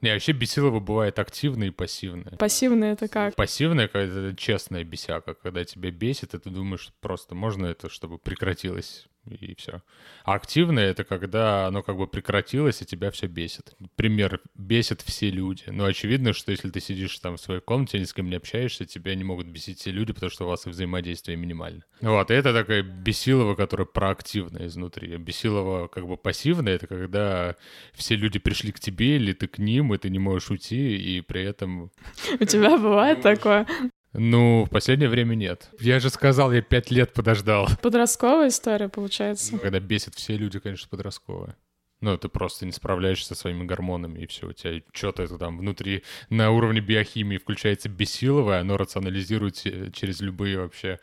Не, 0.00 0.14
вообще 0.14 0.32
бесилово 0.32 0.80
бывает 0.80 1.18
активное 1.18 1.68
и 1.68 1.70
пассивное. 1.70 2.36
Пассивное 2.38 2.94
это 2.94 3.08
как? 3.08 3.34
Пассивное, 3.34 3.86
когда 3.86 4.28
это 4.28 4.36
честная 4.36 4.82
бесяка, 4.82 5.34
когда 5.34 5.64
тебя 5.64 5.90
бесит, 5.90 6.34
и 6.34 6.38
ты 6.38 6.48
думаешь, 6.48 6.90
просто 7.00 7.34
можно 7.34 7.66
это, 7.66 7.90
чтобы 7.90 8.18
прекратилось 8.18 9.09
и 9.34 9.54
все. 9.54 9.82
А 10.24 10.34
активное— 10.34 10.90
это 10.90 11.04
когда 11.04 11.66
оно 11.66 11.82
как 11.82 11.96
бы 11.96 12.06
прекратилось, 12.06 12.82
и 12.82 12.86
тебя 12.86 13.10
все 13.10 13.26
бесит. 13.26 13.74
Пример, 13.96 14.40
бесит 14.54 15.02
все 15.02 15.30
люди. 15.30 15.64
Но 15.68 15.84
очевидно, 15.84 16.32
что 16.32 16.52
если 16.52 16.70
ты 16.70 16.80
сидишь 16.80 17.18
там 17.18 17.36
в 17.36 17.40
своей 17.40 17.60
комнате, 17.60 17.98
ни 17.98 18.04
с 18.04 18.12
кем 18.12 18.28
не 18.28 18.36
общаешься, 18.36 18.84
тебя 18.84 19.14
не 19.14 19.24
могут 19.24 19.46
бесить 19.46 19.78
все 19.78 19.90
люди, 19.90 20.12
потому 20.12 20.30
что 20.30 20.44
у 20.44 20.48
вас 20.48 20.66
и 20.66 20.70
взаимодействие 20.70 21.36
минимально. 21.36 21.84
Вот, 22.00 22.30
и 22.30 22.34
это 22.34 22.52
такая 22.52 22.82
бесилова, 22.82 23.54
которая 23.54 23.86
проактивная 23.86 24.66
изнутри. 24.66 25.16
Бесилова 25.16 25.88
как 25.88 26.06
бы 26.06 26.16
пассивная— 26.16 26.74
это 26.76 26.86
когда 26.86 27.56
все 27.92 28.16
люди 28.16 28.38
пришли 28.38 28.72
к 28.72 28.80
тебе, 28.80 29.16
или 29.16 29.32
ты 29.32 29.46
к 29.46 29.58
ним, 29.58 29.94
и 29.94 29.98
ты 29.98 30.10
не 30.10 30.18
можешь 30.18 30.50
уйти, 30.50 30.96
и 30.96 31.20
при 31.20 31.42
этом... 31.42 31.90
У 32.38 32.44
тебя 32.44 32.76
бывает 32.76 33.22
такое? 33.22 33.66
Ну, 34.12 34.64
в 34.64 34.70
последнее 34.70 35.08
время 35.08 35.34
нет. 35.34 35.70
Я 35.78 36.00
же 36.00 36.10
сказал, 36.10 36.52
я 36.52 36.62
пять 36.62 36.90
лет 36.90 37.12
подождал. 37.12 37.68
Подростковая 37.82 38.48
история, 38.48 38.88
получается. 38.88 39.58
Когда 39.58 39.78
бесит 39.78 40.14
все 40.14 40.36
люди, 40.36 40.58
конечно, 40.58 40.88
подростковая. 40.88 41.56
Ну, 42.00 42.16
ты 42.16 42.28
просто 42.28 42.64
не 42.64 42.72
справляешься 42.72 43.28
со 43.28 43.34
своими 43.34 43.64
гормонами, 43.64 44.20
и 44.20 44.26
все, 44.26 44.48
у 44.48 44.52
тебя 44.52 44.80
что-то 44.92 45.22
это 45.22 45.36
там 45.36 45.58
внутри 45.58 46.02
на 46.30 46.50
уровне 46.50 46.80
биохимии 46.80 47.36
включается 47.36 47.90
бесиловое, 47.90 48.60
оно 48.60 48.78
рационализирует 48.78 49.56
через 49.92 50.20
любые 50.20 50.58
вообще 50.58 50.98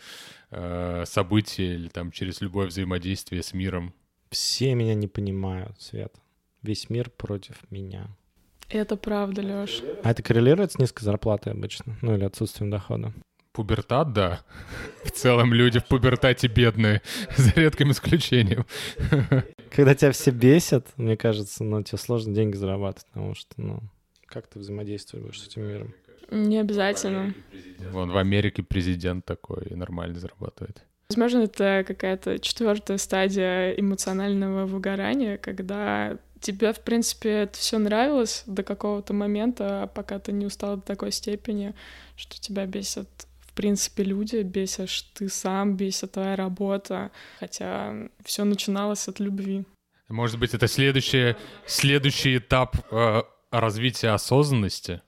э, 0.50 1.04
события 1.06 1.76
или 1.76 1.88
там 1.88 2.12
через 2.12 2.42
любое 2.42 2.66
взаимодействие 2.66 3.44
с 3.44 3.54
миром. 3.54 3.94
Все 4.32 4.74
меня 4.74 4.96
не 4.96 5.08
понимают, 5.08 5.80
Свет. 5.80 6.16
Весь 6.64 6.90
мир 6.90 7.12
против 7.12 7.58
меня. 7.70 8.08
Это 8.70 8.98
правда, 8.98 9.42
Лёш. 9.42 9.82
А 10.04 10.12
это 10.12 10.22
коррелирует 10.22 10.74
с 10.74 10.78
низкой 10.78 11.04
зарплатой 11.04 11.54
обычно? 11.54 11.98
Ну 12.02 12.16
или 12.16 12.26
отсутствием 12.26 12.70
дохода? 12.70 13.14
Пубертат, 13.54 14.14
да. 14.14 14.42
В 15.04 15.12
целом 15.12 15.54
люди 15.54 15.80
в 15.80 15.86
пубертате 15.86 16.48
бедные, 16.48 17.02
за 17.36 17.52
редким 17.56 17.92
исключением. 17.92 18.66
Когда 19.72 19.96
тебя 19.96 20.12
все 20.12 20.32
бесят, 20.32 20.88
мне 20.98 21.18
кажется, 21.18 21.64
ну, 21.64 21.82
тебе 21.82 21.98
сложно 21.98 22.36
деньги 22.36 22.56
зарабатывать, 22.56 23.08
потому 23.08 23.34
что, 23.34 23.50
ну, 23.58 23.80
как 24.28 24.48
ты 24.48 24.60
взаимодействуешь 24.60 25.42
с 25.42 25.48
этим 25.48 25.64
миром? 25.64 25.94
Не 26.30 26.60
обязательно. 26.60 27.34
Вон 27.92 28.12
в 28.12 28.18
Америке 28.18 28.62
президент 28.62 29.26
такой 29.26 29.68
и 29.68 29.76
нормально 29.76 30.20
зарабатывает. 30.20 30.84
Возможно, 31.10 31.40
это 31.40 31.86
какая-то 31.88 32.38
четвертая 32.38 32.98
стадия 32.98 33.72
эмоционального 33.72 34.66
выгорания, 34.66 35.38
когда 35.38 36.18
тебе, 36.40 36.74
в 36.74 36.82
принципе, 36.82 37.30
это 37.30 37.58
все 37.58 37.78
нравилось 37.78 38.44
до 38.46 38.64
какого-то 38.64 39.14
момента, 39.14 39.90
пока 39.94 40.20
ты 40.20 40.32
не 40.32 40.46
устал 40.46 40.78
до 40.78 40.82
такой 40.84 41.12
степени, 41.12 41.74
что 42.16 42.40
тебя 42.40 42.66
бесят 42.66 43.08
в 43.40 43.54
принципе 43.54 44.04
люди, 44.04 44.44
бесишь 44.44 45.02
ты 45.14 45.30
сам, 45.30 45.76
бесит 45.76 46.12
твоя 46.12 46.36
работа, 46.36 47.12
хотя 47.40 47.94
все 48.24 48.44
начиналось 48.44 49.08
от 49.08 49.20
любви. 49.20 49.66
Может 50.10 50.40
быть, 50.40 50.54
это 50.54 50.68
следующий, 50.68 51.36
следующий 51.66 52.38
этап 52.38 52.78
э, 52.92 53.24
развития 53.52 54.10
осознанности? 54.10 55.02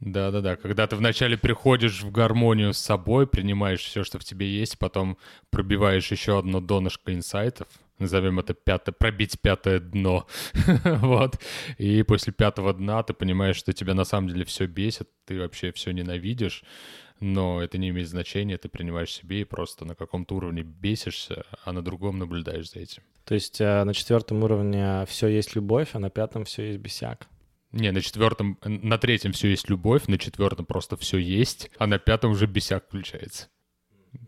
Да-да-да, 0.00 0.56
когда 0.56 0.86
ты 0.86 0.96
вначале 0.96 1.38
приходишь 1.38 2.02
в 2.02 2.10
гармонию 2.10 2.74
с 2.74 2.78
собой, 2.78 3.26
принимаешь 3.26 3.80
все, 3.80 4.04
что 4.04 4.18
в 4.18 4.24
тебе 4.24 4.46
есть, 4.46 4.78
потом 4.78 5.16
пробиваешь 5.50 6.10
еще 6.10 6.38
одно 6.38 6.60
донышко 6.60 7.14
инсайтов, 7.14 7.68
назовем 7.98 8.38
это 8.38 8.54
пятое, 8.54 8.92
пробить 8.92 9.40
пятое 9.40 9.80
дно, 9.80 10.26
вот, 10.84 11.40
и 11.78 12.02
после 12.02 12.32
пятого 12.32 12.72
дна 12.72 13.02
ты 13.02 13.14
понимаешь, 13.14 13.56
что 13.56 13.72
тебя 13.72 13.94
на 13.94 14.04
самом 14.04 14.28
деле 14.28 14.44
все 14.44 14.66
бесит, 14.66 15.08
ты 15.24 15.38
вообще 15.38 15.72
все 15.72 15.92
ненавидишь, 15.92 16.64
но 17.20 17.62
это 17.62 17.78
не 17.78 17.88
имеет 17.88 18.08
значения, 18.08 18.58
ты 18.58 18.68
принимаешь 18.68 19.12
себе 19.12 19.40
и 19.40 19.44
просто 19.44 19.84
на 19.84 19.94
каком-то 19.94 20.34
уровне 20.34 20.62
бесишься, 20.62 21.44
а 21.64 21.72
на 21.72 21.82
другом 21.82 22.18
наблюдаешь 22.18 22.70
за 22.70 22.80
этим. 22.80 23.02
То 23.24 23.34
есть 23.34 23.60
э, 23.60 23.84
на 23.84 23.94
четвертом 23.94 24.42
уровне 24.44 25.04
все 25.06 25.28
есть 25.28 25.54
любовь, 25.56 25.90
а 25.94 25.98
на 25.98 26.10
пятом 26.10 26.44
все 26.44 26.68
есть 26.68 26.78
бесяк. 26.78 27.26
Не, 27.72 27.90
на 27.90 28.00
четвертом, 28.00 28.58
на 28.64 28.98
третьем 28.98 29.32
все 29.32 29.48
есть 29.48 29.68
любовь, 29.68 30.06
на 30.06 30.18
четвертом 30.18 30.66
просто 30.66 30.96
все 30.96 31.18
есть, 31.18 31.70
а 31.78 31.86
на 31.86 31.98
пятом 31.98 32.30
уже 32.30 32.46
бесяк 32.46 32.86
включается. 32.86 33.48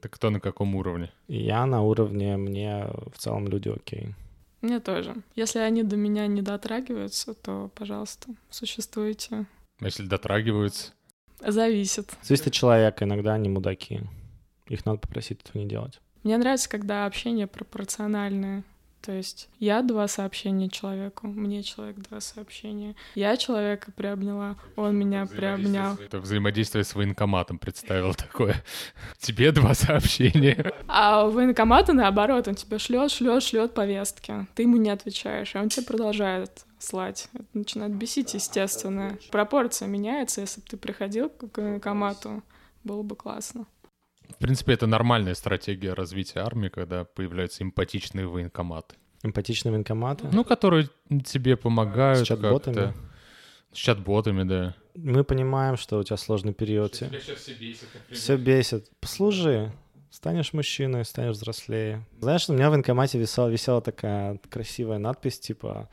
Так 0.01 0.13
кто 0.13 0.31
на 0.31 0.41
каком 0.41 0.75
уровне? 0.75 1.13
Я 1.29 1.67
на 1.67 1.83
уровне, 1.83 2.37
мне 2.37 2.87
в 3.13 3.19
целом 3.19 3.49
люди 3.49 3.69
окей. 3.69 4.15
Мне 4.61 4.81
тоже. 4.81 5.15
Если 5.37 5.61
они 5.61 5.83
до 5.83 5.97
меня 5.97 6.27
не 6.27 6.43
дотрагиваются, 6.43 7.35
то, 7.35 7.71
пожалуйста, 7.75 8.29
существуйте. 8.51 9.47
А 9.81 9.85
если 9.85 10.07
дотрагиваются? 10.07 10.93
Зависит. 11.41 12.17
Зависит 12.23 12.49
от 12.49 12.53
человека, 12.53 13.05
иногда 13.05 13.35
они 13.35 13.49
мудаки. 13.49 14.01
Их 14.67 14.85
надо 14.85 14.99
попросить 14.99 15.41
этого 15.43 15.63
не 15.63 15.69
делать. 15.69 16.01
Мне 16.25 16.37
нравится, 16.37 16.69
когда 16.69 17.07
общение 17.07 17.47
пропорциональное. 17.47 18.65
То 19.09 19.13
есть 19.13 19.49
я 19.59 19.81
два 19.81 20.07
сообщения 20.07 20.69
человеку, 20.69 21.29
мне 21.29 21.63
человек 21.63 21.97
два 21.97 22.21
сообщения. 22.21 22.95
Я 23.15 23.39
человека 23.39 23.91
приобняла, 23.91 24.57
он 24.77 24.97
меня 24.97 25.25
приобнял. 25.25 25.95
Это 25.95 26.21
взаимодействие 26.21 26.85
с 26.85 26.95
военкоматом 26.95 27.59
представил 27.59 28.13
такое. 28.15 28.63
Тебе 29.19 29.51
два 29.51 29.73
сообщения. 29.73 30.75
А 30.89 31.25
у 31.25 31.31
военкомата 31.31 31.95
наоборот, 31.95 32.49
он 32.49 32.55
тебе 32.55 32.79
шлет, 32.79 33.11
шлет, 33.11 33.43
шлет 33.43 33.73
повестки. 33.73 34.47
Ты 34.55 34.65
ему 34.65 34.77
не 34.77 34.91
отвечаешь, 34.91 35.57
а 35.57 35.63
он 35.63 35.71
тебе 35.71 35.87
продолжает 35.87 36.67
слать. 36.79 37.31
Это 37.33 37.47
начинает 37.55 37.95
бесить, 37.95 38.35
естественно. 38.35 39.17
Пропорция 39.31 39.89
меняется, 39.89 40.43
если 40.43 40.61
бы 40.61 40.67
ты 40.67 40.77
приходил 40.77 41.31
к 41.31 41.57
военкомату, 41.57 42.43
было 42.85 43.03
бы 43.03 43.17
классно. 43.17 43.65
В 44.29 44.37
принципе, 44.39 44.75
это 44.75 44.87
нормальная 44.87 45.35
стратегия 45.35 45.95
развития 45.95 46.41
армии, 46.41 46.69
когда 46.69 47.05
появляются 47.05 47.63
эмпатичные 47.65 48.27
военкоматы. 48.27 48.97
Эмпатичные 49.23 49.73
военкоматы? 49.73 50.29
Ну, 50.33 50.45
которые 50.45 50.89
тебе 51.25 51.57
помогают. 51.57 52.21
С 52.21 52.29
чат-ботами? 52.29 52.95
С 53.73 53.77
чат-ботами, 53.77 54.45
да. 54.45 54.75
Мы 54.95 55.25
понимаем, 55.25 55.77
что 55.77 55.99
у 55.99 56.03
тебя 56.03 56.17
сложный 56.17 56.53
период. 56.55 56.95
Что 56.95 57.07
тебя 57.07 57.21
сейчас 57.21 57.39
все 57.39 57.55
бесит. 57.55 57.89
Все 58.11 58.37
бесит. 58.37 58.91
Послужи. 59.01 59.73
Станешь 60.11 60.53
мужчиной, 60.53 61.05
станешь 61.05 61.37
взрослее. 61.37 62.07
Знаешь, 62.19 62.49
у 62.49 62.55
меня 62.55 62.69
в 62.69 62.71
военкомате 62.71 63.19
висела, 63.19 63.49
висела 63.49 63.83
такая 63.83 64.41
красивая 64.49 64.99
надпись, 64.99 65.39
типа 65.39 65.91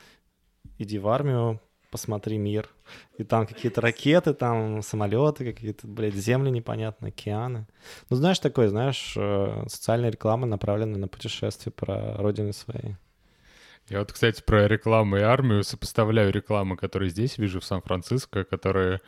«Иди 0.78 0.98
в 0.98 1.08
армию, 1.10 1.60
посмотри 1.96 2.38
мир». 2.38 2.70
И 3.18 3.24
там 3.24 3.48
какие-то 3.48 3.80
ракеты, 3.80 4.34
там 4.34 4.82
самолеты, 4.82 5.54
какие-то, 5.54 5.88
блядь, 5.88 6.16
земли 6.16 6.50
непонятные, 6.50 7.10
океаны. 7.10 7.66
Ну, 8.10 8.18
знаешь, 8.18 8.40
такое, 8.40 8.68
знаешь, 8.68 9.14
э, 9.18 9.64
социальная 9.68 10.12
реклама, 10.12 10.46
направленная 10.46 11.00
на 11.00 11.08
путешествия 11.08 11.72
про 11.72 12.18
родины 12.18 12.52
своей. 12.52 12.96
Я 13.90 14.00
вот, 14.00 14.12
кстати, 14.12 14.44
про 14.46 14.68
рекламу 14.68 15.18
и 15.18 15.22
армию 15.22 15.64
сопоставляю 15.64 16.34
рекламы, 16.34 16.76
которые 16.76 17.10
здесь 17.10 17.38
вижу 17.38 17.60
в 17.60 17.66
Сан-Франциско, 17.66 18.44
которые 18.44 19.00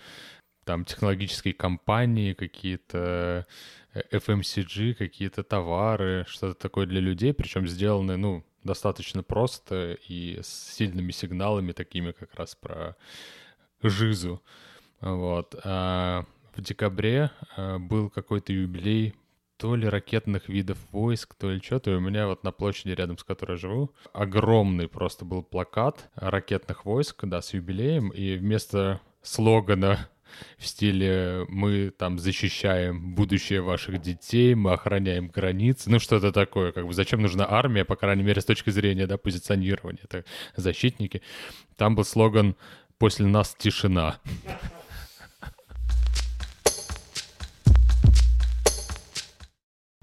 там 0.63 0.86
технологические 0.86 1.54
компании, 1.54 2.34
какие-то 2.34 3.45
э, 3.93 4.02
FMCG, 4.12 4.93
какие-то 4.93 5.43
товары, 5.43 6.26
что-то 6.28 6.54
такое 6.54 6.86
для 6.86 7.02
людей, 7.02 7.34
причем 7.34 7.67
сделаны, 7.67 8.17
ну, 8.17 8.45
достаточно 8.67 9.23
просто 9.23 9.97
и 10.08 10.39
с 10.43 10.75
сильными 10.75 11.12
сигналами, 11.12 11.71
такими 11.71 12.12
как 12.12 12.36
раз 12.36 12.53
про 12.53 12.95
жизу. 13.82 14.43
Вот. 15.01 15.56
А 15.63 16.25
в 16.56 16.62
декабре 16.62 17.32
а, 17.56 17.80
был 17.80 18.10
какой-то 18.10 18.53
юбилей 18.53 19.15
то 19.58 19.75
ли 19.75 19.88
ракетных 19.88 20.49
видов 20.49 20.77
войск, 20.91 21.34
то 21.36 21.49
ли 21.49 21.60
что-то. 21.60 21.91
И 21.91 21.95
у 21.95 21.99
меня 21.99 22.27
вот 22.27 22.43
на 22.43 22.51
площади, 22.51 22.91
рядом 22.91 23.17
с 23.17 23.23
которой 23.23 23.53
я 23.53 23.58
живу, 23.58 23.91
огромный 24.13 24.88
просто 24.88 25.25
был 25.25 25.41
плакат 25.41 26.10
ракетных 26.15 26.86
войск, 26.86 27.25
да, 27.25 27.41
с 27.41 27.53
юбилеем. 27.53 28.10
И 28.10 28.38
вместо 28.38 29.01
слогана 29.23 30.10
в 30.58 30.66
стиле 30.66 31.46
«мы 31.50 31.92
там 31.92 32.20
защищаем 32.20 33.16
будущее 33.16 33.62
ваших 33.62 34.02
детей, 34.02 34.56
мы 34.56 34.74
охраняем 34.74 35.28
границы», 35.28 35.90
ну 35.90 36.00
что-то 36.00 36.32
такое, 36.32 36.72
как 36.72 36.86
бы 36.86 36.94
зачем 36.94 37.22
нужна 37.22 37.46
армия, 37.50 37.86
по 37.86 37.96
крайней 37.96 38.24
мере, 38.24 38.42
с 38.42 38.46
точки 38.46 38.70
зрения, 38.70 39.08
да, 39.08 39.18
позиционирования, 39.18 40.02
это 40.04 40.26
защитники. 40.56 41.22
Там 41.76 41.96
был 41.96 42.04
слоган 42.04 42.56
«после 42.98 43.26
нас 43.26 43.56
тишина». 43.58 44.20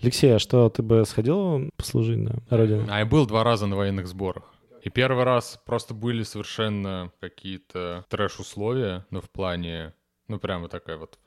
Алексей, 0.05 0.37
а 0.37 0.39
что, 0.39 0.69
ты 0.69 0.83
бы 0.83 1.03
сходил 1.07 1.71
послужить 1.79 2.19
на 2.19 2.43
родину? 2.51 2.87
А 2.91 2.99
я 2.99 3.07
был 3.07 3.25
два 3.25 3.43
раза 3.43 3.67
на 3.67 3.75
военных 3.75 4.07
сборах. 4.07 4.53
И 4.83 4.91
первый 4.91 5.25
раз 5.25 5.59
просто 5.65 5.95
были 5.95 6.25
совершенно 6.25 7.11
какие-то 7.19 8.05
трэш-условия, 8.11 9.07
ну, 9.09 9.23
в 9.23 9.31
плане, 9.31 9.95
ну, 10.29 10.39
прямо 10.39 10.69
такая 10.69 10.97
вот 10.97 11.19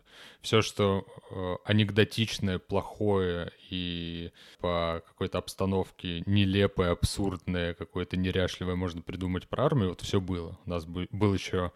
все, 0.42 0.62
что 0.62 1.06
э, 1.32 1.56
анекдотичное, 1.66 2.60
плохое 2.60 3.52
и 3.70 4.32
по 4.60 5.04
какой-то 5.06 5.38
обстановке 5.38 6.24
нелепое, 6.26 6.92
абсурдное, 6.92 7.74
какое-то 7.74 8.18
неряшливое 8.18 8.76
можно 8.76 9.02
придумать 9.02 9.48
про 9.48 9.66
армию, 9.66 9.90
вот 9.90 10.02
все 10.02 10.20
было. 10.20 10.58
У 10.66 10.70
нас 10.70 10.86
был 10.86 11.34
еще 11.34 11.72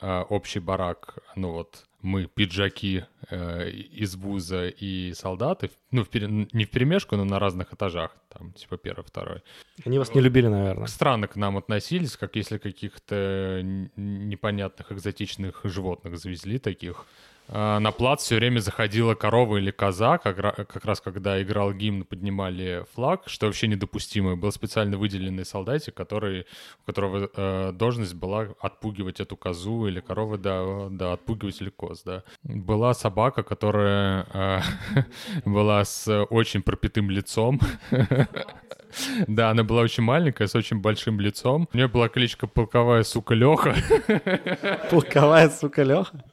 э, 0.00 0.20
общий 0.22 0.60
барак, 0.60 1.18
ну 1.36 1.52
вот 1.52 1.84
мы 2.02 2.26
пиджаки 2.26 3.04
э, 3.30 3.70
из 3.70 4.16
вуза 4.16 4.68
и 4.68 5.12
солдаты, 5.14 5.70
ну, 5.90 6.04
в 6.04 6.14
не 6.14 6.64
в 6.64 6.70
перемешку, 6.70 7.16
но 7.16 7.24
на 7.24 7.38
разных 7.38 7.72
этажах, 7.72 8.16
там, 8.28 8.52
типа 8.52 8.76
первый, 8.76 9.04
второй. 9.04 9.42
Они 9.84 9.98
вас 9.98 10.14
не 10.14 10.20
любили, 10.20 10.48
наверное. 10.48 10.86
Странно 10.88 11.28
к 11.28 11.36
нам 11.36 11.56
относились, 11.56 12.16
как 12.16 12.36
если 12.36 12.58
каких-то 12.58 13.60
непонятных 13.96 14.92
экзотичных 14.92 15.60
животных 15.64 16.18
завезли 16.18 16.58
таких. 16.58 17.06
А, 17.48 17.78
на 17.80 17.92
плац 17.92 18.22
все 18.22 18.36
время 18.36 18.60
заходила 18.60 19.14
корова 19.14 19.56
или 19.56 19.70
коза, 19.70 20.18
как, 20.18 20.36
как 20.36 20.84
раз 20.84 21.00
когда 21.00 21.42
играл 21.42 21.72
гимн, 21.72 22.04
поднимали 22.04 22.84
флаг, 22.94 23.22
что 23.26 23.46
вообще 23.46 23.68
недопустимо. 23.68 24.36
Был 24.36 24.52
специально 24.52 24.96
выделенный 24.96 25.44
солдатик, 25.44 25.94
который, 25.94 26.46
у 26.82 26.86
которого 26.86 27.30
э, 27.34 27.72
должность 27.72 28.14
была 28.14 28.48
отпугивать 28.60 29.20
эту 29.20 29.36
козу 29.36 29.86
или 29.86 30.00
корову, 30.00 30.38
да, 30.38 30.88
да, 30.90 31.12
отпугивать 31.12 31.60
или 31.60 31.70
коз, 31.70 32.02
да. 32.04 32.22
Была 32.42 32.94
собака, 32.94 33.42
которая 33.42 34.26
э, 34.32 34.60
была 35.44 35.84
с 35.84 36.24
очень 36.30 36.62
пропитым 36.62 37.10
лицом. 37.10 37.60
Да, 39.26 39.50
она 39.50 39.64
была 39.64 39.82
очень 39.82 40.02
маленькая, 40.02 40.46
с 40.46 40.54
очень 40.54 40.80
большим 40.80 41.20
лицом. 41.20 41.68
У 41.72 41.76
нее 41.76 41.88
была 41.88 42.08
кличка 42.08 42.46
Полковая 42.46 43.02
сука 43.02 43.34
Леха. 43.34 43.74
Полковая 44.90 45.48
сука 45.50 45.82
Леха? 45.82 46.24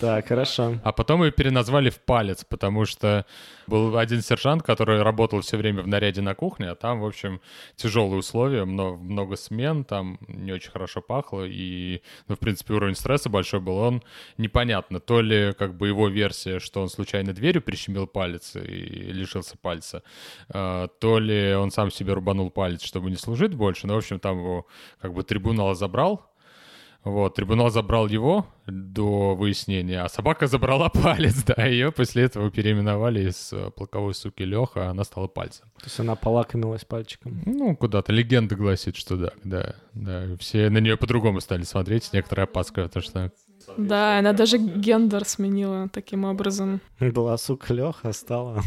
Так, 0.00 0.28
хорошо. 0.28 0.78
А 0.82 0.92
потом 0.92 1.22
ее 1.22 1.30
переназвали 1.30 1.90
в 1.90 2.00
палец, 2.00 2.44
потому 2.44 2.84
что 2.84 3.24
был 3.66 3.96
один 3.96 4.22
сержант, 4.22 4.62
который 4.62 5.02
работал 5.02 5.40
все 5.40 5.56
время 5.56 5.82
в 5.82 5.86
наряде 5.86 6.20
на 6.20 6.34
кухне, 6.34 6.70
а 6.70 6.74
там, 6.74 7.00
в 7.00 7.06
общем, 7.06 7.40
тяжелые 7.76 8.18
условия, 8.18 8.64
много, 8.64 8.96
много 8.96 9.36
смен, 9.36 9.84
там 9.84 10.18
не 10.28 10.52
очень 10.52 10.70
хорошо 10.70 11.00
пахло, 11.00 11.44
и, 11.44 12.02
ну, 12.28 12.36
в 12.36 12.38
принципе, 12.38 12.74
уровень 12.74 12.94
стресса 12.94 13.28
большой 13.28 13.60
был. 13.60 13.76
Он 13.76 14.02
непонятно, 14.38 15.00
то 15.00 15.20
ли 15.20 15.52
как 15.52 15.76
бы 15.76 15.88
его 15.88 16.08
версия, 16.08 16.58
что 16.58 16.82
он 16.82 16.88
случайно 16.88 17.32
дверью 17.32 17.62
прищемил 17.62 18.06
палец 18.06 18.56
и 18.56 18.60
лишился 18.60 19.56
пальца, 19.60 20.02
а, 20.48 20.88
то 20.88 21.18
ли 21.18 21.54
он 21.54 21.70
сам 21.70 21.90
себе 21.90 22.12
рубанул 22.12 22.50
палец, 22.50 22.82
чтобы 22.82 23.10
не 23.10 23.16
служить 23.16 23.54
больше, 23.54 23.86
но, 23.86 23.94
в 23.94 23.98
общем, 23.98 24.20
там 24.20 24.38
его 24.38 24.66
как 25.00 25.12
бы 25.12 25.22
трибунал 25.22 25.74
забрал, 25.74 26.33
вот, 27.04 27.34
трибунал 27.34 27.70
забрал 27.70 28.08
его 28.08 28.46
до 28.66 29.34
выяснения, 29.34 30.02
а 30.02 30.08
собака 30.08 30.46
забрала 30.46 30.88
палец, 30.94 31.44
да, 31.44 31.66
ее 31.66 31.92
после 31.92 32.24
этого 32.24 32.50
переименовали 32.50 33.28
из 33.28 33.52
э, 33.52 33.70
полковой 33.70 34.14
суки 34.14 34.42
Леха, 34.42 34.88
а 34.88 34.90
она 34.90 35.04
стала 35.04 35.26
пальцем. 35.26 35.66
То 35.78 35.84
есть 35.84 36.00
она 36.00 36.14
полакомилась 36.14 36.84
пальчиком? 36.84 37.42
Ну, 37.44 37.76
куда-то 37.76 38.12
легенда 38.12 38.56
гласит, 38.56 38.96
что 38.96 39.16
да, 39.16 39.32
да, 39.44 39.76
да. 39.92 40.36
Все 40.38 40.70
на 40.70 40.78
нее 40.78 40.96
по-другому 40.96 41.40
стали 41.40 41.62
смотреть 41.62 42.04
с 42.04 42.12
некоторой 42.12 42.44
опаской, 42.44 42.84
потому 42.84 43.02
что 43.02 43.32
да, 43.76 44.18
она 44.18 44.32
даже 44.32 44.58
гендер 44.58 45.24
сменила 45.24 45.88
таким 45.88 46.24
образом. 46.24 46.80
Была 47.00 47.36
сука 47.38 47.72
Леха, 47.72 48.12
стала 48.12 48.62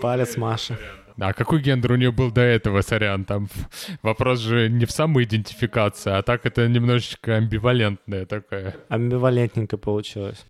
палец 0.00 0.36
Маша. 0.36 0.78
А 1.20 1.32
какой 1.32 1.60
гендер 1.60 1.92
у 1.92 1.96
нее 1.96 2.12
был 2.12 2.30
до 2.30 2.40
этого, 2.40 2.82
сорян? 2.82 3.24
Там 3.24 3.48
вопрос 4.02 4.40
же 4.40 4.68
не 4.68 4.84
в 4.84 4.90
самоидентификации, 4.90 6.12
а 6.12 6.22
так 6.22 6.46
это 6.46 6.68
немножечко 6.68 7.36
амбивалентная 7.36 8.26
такая. 8.26 8.76
Амбивалентненько 8.88 9.76
получилось. 9.76 10.44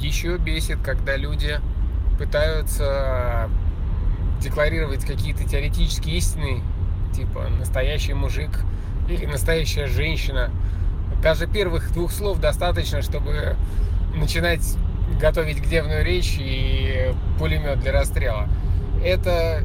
Еще 0.00 0.36
бесит, 0.38 0.78
когда 0.82 1.16
люди 1.16 1.60
пытаются 2.18 3.48
декларировать 4.40 5.04
какие-то 5.04 5.48
теоретические 5.48 6.16
истины, 6.16 6.62
типа 7.14 7.48
настоящий 7.58 8.14
мужик 8.14 8.50
или 9.08 9.26
настоящая 9.26 9.86
женщина. 9.86 10.50
Даже 11.22 11.46
первых 11.46 11.92
двух 11.92 12.10
слов 12.10 12.40
достаточно, 12.40 13.02
чтобы 13.02 13.56
начинать 14.14 14.76
готовить 15.20 15.60
гневную 15.60 16.04
речь 16.04 16.36
и 16.38 17.12
пулемет 17.38 17.80
для 17.80 17.92
расстрела. 17.92 18.48
Это 19.04 19.64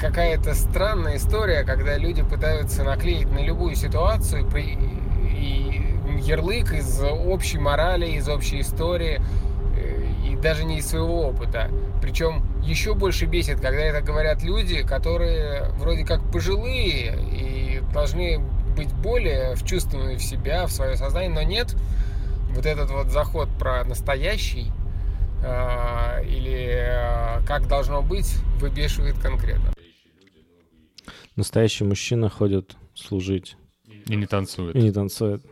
какая-то 0.00 0.54
странная 0.54 1.16
история, 1.16 1.64
когда 1.64 1.96
люди 1.96 2.22
пытаются 2.22 2.84
наклеить 2.84 3.30
на 3.30 3.38
любую 3.38 3.74
ситуацию 3.76 4.46
и 4.54 5.82
ярлык 6.20 6.72
из 6.72 7.00
общей 7.02 7.58
морали, 7.58 8.06
из 8.12 8.28
общей 8.28 8.60
истории 8.60 9.20
э, 9.76 10.28
и 10.28 10.36
даже 10.36 10.64
не 10.64 10.78
из 10.78 10.88
своего 10.88 11.28
опыта. 11.28 11.70
Причем 12.00 12.42
еще 12.62 12.94
больше 12.94 13.26
бесит, 13.26 13.60
когда 13.60 13.82
это 13.82 14.00
говорят 14.00 14.42
люди, 14.42 14.82
которые 14.82 15.70
вроде 15.78 16.04
как 16.04 16.20
пожилые 16.30 17.16
и 17.32 17.82
должны 17.92 18.40
быть 18.76 18.92
более 18.92 19.54
вчувствованы 19.54 20.16
в 20.16 20.22
себя, 20.22 20.66
в 20.66 20.72
свое 20.72 20.96
сознание, 20.96 21.30
но 21.30 21.42
нет. 21.42 21.76
Вот 22.50 22.66
этот 22.66 22.90
вот 22.90 23.08
заход 23.08 23.48
про 23.58 23.84
настоящий 23.84 24.72
или 26.24 27.40
э, 27.40 27.44
как 27.46 27.68
должно 27.68 28.02
быть, 28.02 28.34
выбешивает 28.58 29.18
конкретно. 29.18 29.72
Настоящий 31.36 31.84
мужчина 31.84 32.28
ходит 32.28 32.76
служить. 32.94 33.56
И 34.06 34.16
не 34.16 34.26
танцует. 34.26 34.74
И 34.74 34.80
не 34.80 34.92
танцует. 34.92 35.44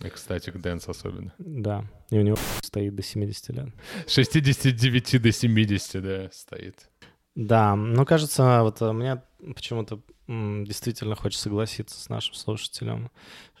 И, 0.00 0.08
кстати, 0.08 0.50
K-dance 0.50 0.88
особенно. 0.88 1.32
Да. 1.38 1.84
И 2.10 2.18
у 2.18 2.22
него 2.22 2.36
стоит 2.60 2.94
до 2.94 3.02
70 3.02 3.48
лет. 3.50 3.68
С 4.06 4.14
69 4.14 5.22
до 5.22 5.32
70, 5.32 6.02
да, 6.02 6.28
стоит. 6.32 6.88
Да, 7.34 7.76
ну, 7.76 8.04
кажется, 8.04 8.62
вот 8.62 8.82
э, 8.82 8.92
мне 8.92 9.22
почему-то 9.54 10.00
действительно 10.28 11.14
хочется 11.16 11.44
согласиться 11.44 12.00
с 12.00 12.08
нашим 12.08 12.34
слушателем, 12.34 13.10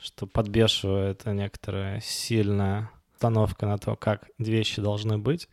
что 0.00 0.26
подбешивает 0.26 1.24
некоторая 1.26 2.00
сильная 2.00 2.90
установка 3.22 3.66
на 3.66 3.78
то, 3.78 3.94
как 3.94 4.28
вещи 4.38 4.80
должны 4.80 5.16
быть. 5.16 5.48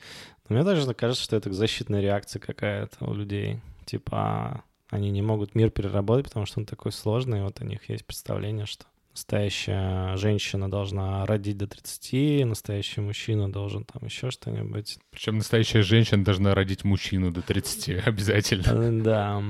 Но 0.48 0.56
мне 0.56 0.66
даже 0.66 0.92
кажется, 0.94 1.24
что 1.24 1.36
это 1.36 1.54
защитная 1.54 2.02
реакция 2.02 2.40
какая-то 2.40 3.06
у 3.06 3.14
людей. 3.14 3.60
Типа, 3.86 4.64
они 4.90 5.12
не 5.12 5.22
могут 5.22 5.54
мир 5.54 5.70
переработать, 5.70 6.26
потому 6.26 6.48
что 6.48 6.60
он 6.60 6.66
такой 6.66 6.92
сложный, 6.92 7.40
и 7.40 7.42
вот 7.44 7.62
у 7.62 7.66
них 7.66 7.88
есть 7.90 8.06
представление, 8.06 8.66
что 8.66 8.86
настоящая 9.20 10.16
женщина 10.16 10.72
должна 10.72 11.26
родить 11.26 11.58
до 11.58 11.68
30, 11.68 12.46
настоящий 12.46 13.02
мужчина 13.02 13.52
должен 13.52 13.84
там 13.84 14.06
еще 14.06 14.32
что-нибудь. 14.32 14.98
Причем 15.12 15.38
настоящая 15.38 15.82
женщина 15.82 16.24
должна 16.24 16.56
родить 16.56 16.86
мужчину 16.86 17.32
до 17.32 17.42
30 17.42 17.90
обязательно. 18.08 18.64
Э, 18.68 19.02
да. 19.04 19.44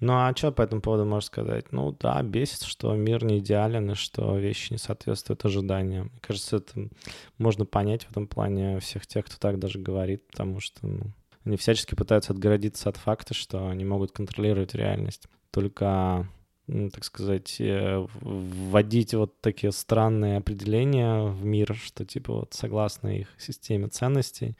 Ну 0.00 0.12
а 0.12 0.32
что 0.36 0.52
по 0.52 0.62
этому 0.62 0.80
поводу 0.80 1.04
можешь 1.04 1.26
сказать? 1.26 1.72
Ну 1.72 1.96
да, 1.98 2.22
бесит, 2.22 2.62
что 2.62 2.94
мир 2.94 3.24
не 3.24 3.38
идеален 3.40 3.90
и 3.90 3.94
что 3.94 4.38
вещи 4.38 4.72
не 4.72 4.78
соответствуют 4.78 5.44
ожиданиям. 5.44 6.10
Мне 6.12 6.20
кажется, 6.20 6.58
это 6.58 6.88
можно 7.36 7.64
понять 7.64 8.04
в 8.04 8.10
этом 8.12 8.28
плане 8.28 8.78
всех 8.78 9.08
тех, 9.08 9.24
кто 9.24 9.36
так 9.38 9.58
даже 9.58 9.80
говорит, 9.80 10.24
потому 10.28 10.60
что 10.60 10.86
ну, 10.86 11.12
они 11.44 11.56
всячески 11.56 11.96
пытаются 11.96 12.32
отгородиться 12.32 12.88
от 12.88 12.96
факта, 12.96 13.34
что 13.34 13.68
они 13.68 13.84
могут 13.84 14.12
контролировать 14.12 14.74
реальность. 14.74 15.26
Только 15.50 16.28
так 16.68 17.04
сказать, 17.04 17.56
э, 17.60 18.06
вводить 18.20 19.14
вот 19.14 19.40
такие 19.40 19.72
странные 19.72 20.36
определения 20.36 21.22
в 21.22 21.44
мир, 21.44 21.74
что 21.74 22.04
типа 22.04 22.32
вот 22.32 22.54
согласно 22.54 23.08
их 23.08 23.28
системе 23.38 23.88
ценностей 23.88 24.56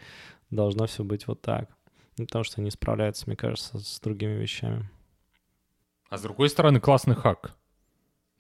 должно 0.51 0.87
все 0.87 1.05
быть 1.05 1.27
вот 1.27 1.43
так. 1.43 1.69
Ну, 2.17 2.25
потому 2.27 2.45
что 2.45 2.61
они 2.61 2.71
справляются, 2.71 3.25
мне 3.27 3.37
кажется, 3.37 3.79
с 3.79 4.01
другими 4.01 4.41
вещами. 4.41 4.89
А 6.09 6.17
с 6.17 6.23
другой 6.23 6.49
стороны, 6.49 6.81
классный 6.81 7.15
хак. 7.15 7.55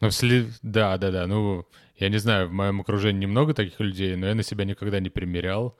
Ну, 0.00 0.08
вслед... 0.08 0.46
да, 0.62 0.96
да, 0.96 1.10
да. 1.10 1.26
Ну, 1.26 1.66
я 1.96 2.08
не 2.08 2.18
знаю, 2.18 2.48
в 2.48 2.52
моем 2.52 2.80
окружении 2.80 3.20
немного 3.20 3.52
таких 3.52 3.78
людей, 3.80 4.16
но 4.16 4.26
я 4.26 4.34
на 4.34 4.42
себя 4.42 4.64
никогда 4.64 5.00
не 5.00 5.10
примерял. 5.10 5.76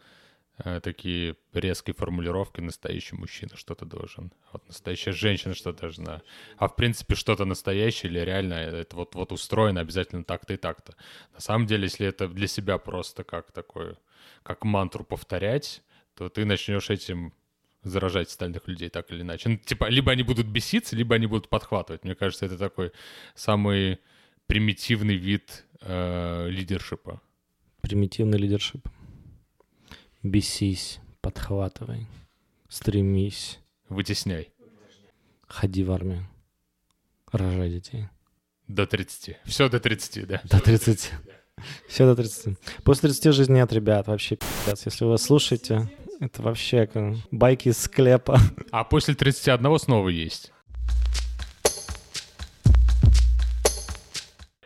Э, 0.65 0.81
такие 0.81 1.37
резкие 1.53 1.95
формулировки 1.95 2.61
«настоящий 2.61 3.15
мужчина 3.15 3.57
что-то 3.57 3.85
должен», 3.85 4.33
вот 4.53 4.67
«настоящая 4.67 5.13
женщина 5.13 5.55
что-то 5.55 5.83
должна». 5.83 6.23
А 6.57 6.67
в 6.67 6.75
принципе 6.75 7.15
что-то 7.15 7.45
настоящее 7.45 8.11
или 8.11 8.19
реально 8.19 8.55
это 8.55 8.97
вот, 8.97 9.15
вот 9.15 9.31
устроено 9.31 9.81
обязательно 9.81 10.25
так-то 10.25 10.55
и 10.55 10.57
так-то. 10.57 10.95
На 11.33 11.41
самом 11.41 11.67
деле, 11.67 11.85
если 11.85 12.07
это 12.07 12.27
для 12.29 12.49
себя 12.49 12.79
просто 12.79 13.23
как 13.23 13.53
такое, 13.53 13.99
как 14.43 14.65
мантру 14.65 15.05
повторять, 15.05 15.83
то 16.15 16.29
ты 16.29 16.45
начнешь 16.45 16.91
этим 16.91 17.33
заражать 17.85 18.29
остальных 18.29 18.67
людей 18.67 18.89
так 18.89 19.13
или 19.13 19.23
иначе. 19.23 19.51
Ну, 19.51 19.57
типа, 19.59 19.89
либо 19.89 20.11
они 20.11 20.25
будут 20.25 20.47
беситься, 20.47 20.97
либо 20.97 21.15
они 21.15 21.27
будут 21.27 21.49
подхватывать. 21.49 22.03
Мне 22.03 22.17
кажется, 22.17 22.47
это 22.47 22.59
такой 22.59 22.91
самый 23.37 24.01
примитивный 24.47 25.15
вид 25.15 25.65
э, 25.83 26.49
лидершипа. 26.51 27.21
Примитивный 27.81 28.39
лидершип. 28.39 28.89
Бесись, 30.23 31.01
подхватывай, 31.21 32.07
стремись. 32.69 33.61
Вытесняй. 33.89 34.53
Ходи 35.47 35.85
в 35.85 35.93
армию. 35.93 36.27
Рожай 37.33 37.71
детей. 37.71 38.09
До 38.67 38.87
30. 38.87 39.39
Все 39.45 39.69
до 39.69 39.81
30, 39.81 40.27
да. 40.27 40.41
До 40.45 40.61
30. 40.61 41.13
Все 41.89 42.05
до 42.07 42.17
30. 42.17 42.59
После 42.85 43.09
30 43.09 43.35
жизни 43.35 43.55
нет, 43.55 43.73
ребят, 43.73 44.07
вообще 44.07 44.37
пи***ц. 44.37 44.83
Если 44.85 45.05
вы 45.05 45.17
слушаете, 45.19 45.89
это 46.21 46.43
вообще 46.43 46.87
как 46.87 47.15
байки 47.31 47.69
из 47.69 47.79
склепа. 47.79 48.39
А 48.71 48.85
после 48.85 49.15
31 49.15 49.79
снова 49.79 50.09
есть. 50.09 50.53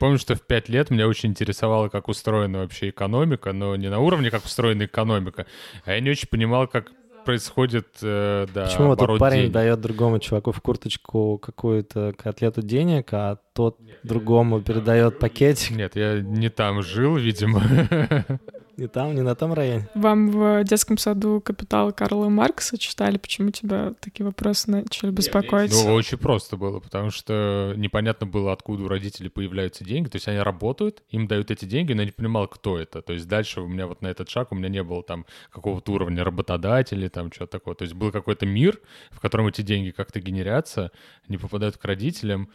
Помню, 0.02 0.18
что 0.18 0.34
в 0.34 0.42
пять 0.42 0.68
лет 0.68 0.90
меня 0.90 1.06
очень 1.06 1.28
интересовало, 1.28 1.88
как 1.88 2.08
устроена 2.08 2.62
вообще 2.62 2.88
экономика, 2.88 3.52
но 3.52 3.76
не 3.76 3.88
на 3.88 4.00
уровне, 4.00 4.32
как 4.32 4.44
устроена 4.44 4.86
экономика, 4.86 5.46
а 5.84 5.92
я 5.92 6.00
не 6.00 6.10
очень 6.10 6.26
понимал, 6.26 6.66
как 6.66 6.90
происходит, 7.24 7.86
э, 8.02 8.48
да, 8.52 8.64
Почему 8.64 8.88
вот 8.88 9.00
этот 9.00 9.20
парень 9.20 9.42
денег. 9.42 9.52
дает 9.52 9.80
другому 9.80 10.18
чуваку 10.18 10.50
в 10.50 10.60
курточку 10.60 11.38
какую-то 11.38 12.14
котлету 12.18 12.62
денег, 12.62 13.10
а 13.12 13.38
тот 13.52 13.80
Нет, 13.80 13.98
другому 14.02 14.58
я... 14.58 14.62
передает 14.64 15.18
пакетик? 15.18 15.76
Нет, 15.76 15.96
я 15.96 16.20
не 16.20 16.48
там 16.48 16.82
жил, 16.82 17.16
видимо. 17.16 17.62
Не 18.76 18.88
там, 18.88 19.14
не 19.14 19.20
на 19.20 19.34
том 19.34 19.52
районе. 19.52 19.88
Вам 19.94 20.30
в 20.30 20.64
детском 20.64 20.96
саду 20.96 21.40
«Капитал» 21.40 21.92
Карла 21.92 22.28
Маркса 22.28 22.78
читали? 22.78 23.18
Почему 23.18 23.50
тебя 23.50 23.94
такие 24.00 24.24
вопросы 24.24 24.70
начали 24.70 25.10
беспокоить? 25.10 25.70
Ну, 25.72 25.92
очень 25.92 26.18
просто 26.18 26.56
было, 26.56 26.80
потому 26.80 27.10
что 27.10 27.74
непонятно 27.76 28.26
было, 28.26 28.52
откуда 28.52 28.84
у 28.84 28.88
родителей 28.88 29.28
появляются 29.28 29.84
деньги. 29.84 30.08
То 30.08 30.16
есть 30.16 30.26
они 30.26 30.38
работают, 30.38 31.02
им 31.10 31.26
дают 31.26 31.50
эти 31.50 31.64
деньги, 31.64 31.92
но 31.92 32.02
я 32.02 32.06
не 32.06 32.12
понимал, 32.12 32.48
кто 32.48 32.78
это. 32.78 33.02
То 33.02 33.12
есть 33.12 33.28
дальше 33.28 33.60
у 33.60 33.68
меня 33.68 33.86
вот 33.86 34.00
на 34.00 34.08
этот 34.08 34.30
шаг 34.30 34.52
у 34.52 34.54
меня 34.54 34.68
не 34.68 34.82
было 34.82 35.02
там 35.02 35.26
какого-то 35.50 35.92
уровня 35.92 36.24
работодателя, 36.24 37.08
там 37.08 37.30
что-то 37.30 37.58
такое. 37.58 37.74
То 37.74 37.82
есть 37.82 37.94
был 37.94 38.10
какой-то 38.10 38.46
мир, 38.46 38.80
в 39.10 39.20
котором 39.20 39.48
эти 39.48 39.60
деньги 39.62 39.90
как-то 39.90 40.20
генерятся, 40.20 40.92
они 41.28 41.36
попадают 41.36 41.76
к 41.76 41.84
родителям, 41.84 42.48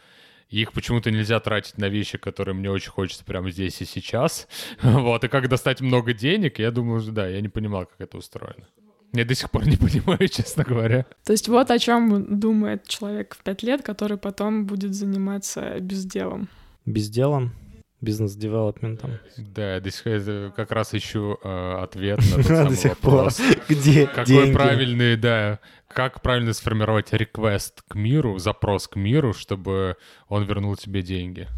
их 0.50 0.72
почему-то 0.72 1.10
нельзя 1.10 1.40
тратить 1.40 1.78
на 1.78 1.88
вещи, 1.88 2.18
которые 2.18 2.54
мне 2.54 2.70
очень 2.70 2.90
хочется 2.90 3.24
прямо 3.24 3.50
здесь 3.50 3.80
и 3.80 3.84
сейчас. 3.84 4.48
Вот, 4.82 5.24
и 5.24 5.28
как 5.28 5.48
достать 5.48 5.80
много 5.80 6.12
денег, 6.12 6.58
я 6.58 6.70
думаю, 6.70 7.00
да, 7.12 7.28
я 7.28 7.40
не 7.40 7.48
понимал, 7.48 7.86
как 7.86 8.00
это 8.00 8.18
устроено. 8.18 8.66
Я 9.12 9.24
до 9.24 9.34
сих 9.34 9.50
пор 9.50 9.66
не 9.66 9.76
понимаю, 9.76 10.28
честно 10.28 10.64
говоря. 10.64 11.06
То 11.24 11.32
есть 11.32 11.48
вот 11.48 11.70
о 11.70 11.78
чем 11.78 12.38
думает 12.40 12.86
человек 12.86 13.36
в 13.38 13.42
пять 13.42 13.62
лет, 13.62 13.82
который 13.82 14.16
потом 14.16 14.66
будет 14.66 14.94
заниматься 14.94 15.78
безделом. 15.80 16.48
Безделом? 16.86 17.52
Бизнес-девелопментом. 18.00 19.18
Да, 19.36 19.80
до 19.80 19.90
сих 19.90 20.54
как 20.54 20.70
раз 20.70 20.94
ищу 20.94 21.38
э, 21.42 21.82
ответ 21.82 22.18
на 22.30 22.36
тот 22.36 22.46
самый 22.46 22.68
до 22.70 22.76
сих 22.76 22.90
вопрос. 22.90 23.36
Пор. 23.36 23.56
Где 23.68 24.06
Какой 24.06 24.24
деньги? 24.24 24.52
правильный, 24.52 25.16
да, 25.16 25.58
как 25.88 26.22
правильно 26.22 26.52
сформировать 26.52 27.12
реквест 27.12 27.82
к 27.88 27.94
миру, 27.94 28.38
запрос 28.38 28.88
к 28.88 28.96
миру, 28.96 29.32
чтобы 29.32 29.96
он 30.28 30.44
вернул 30.44 30.76
тебе 30.76 31.02
деньги? 31.02 31.48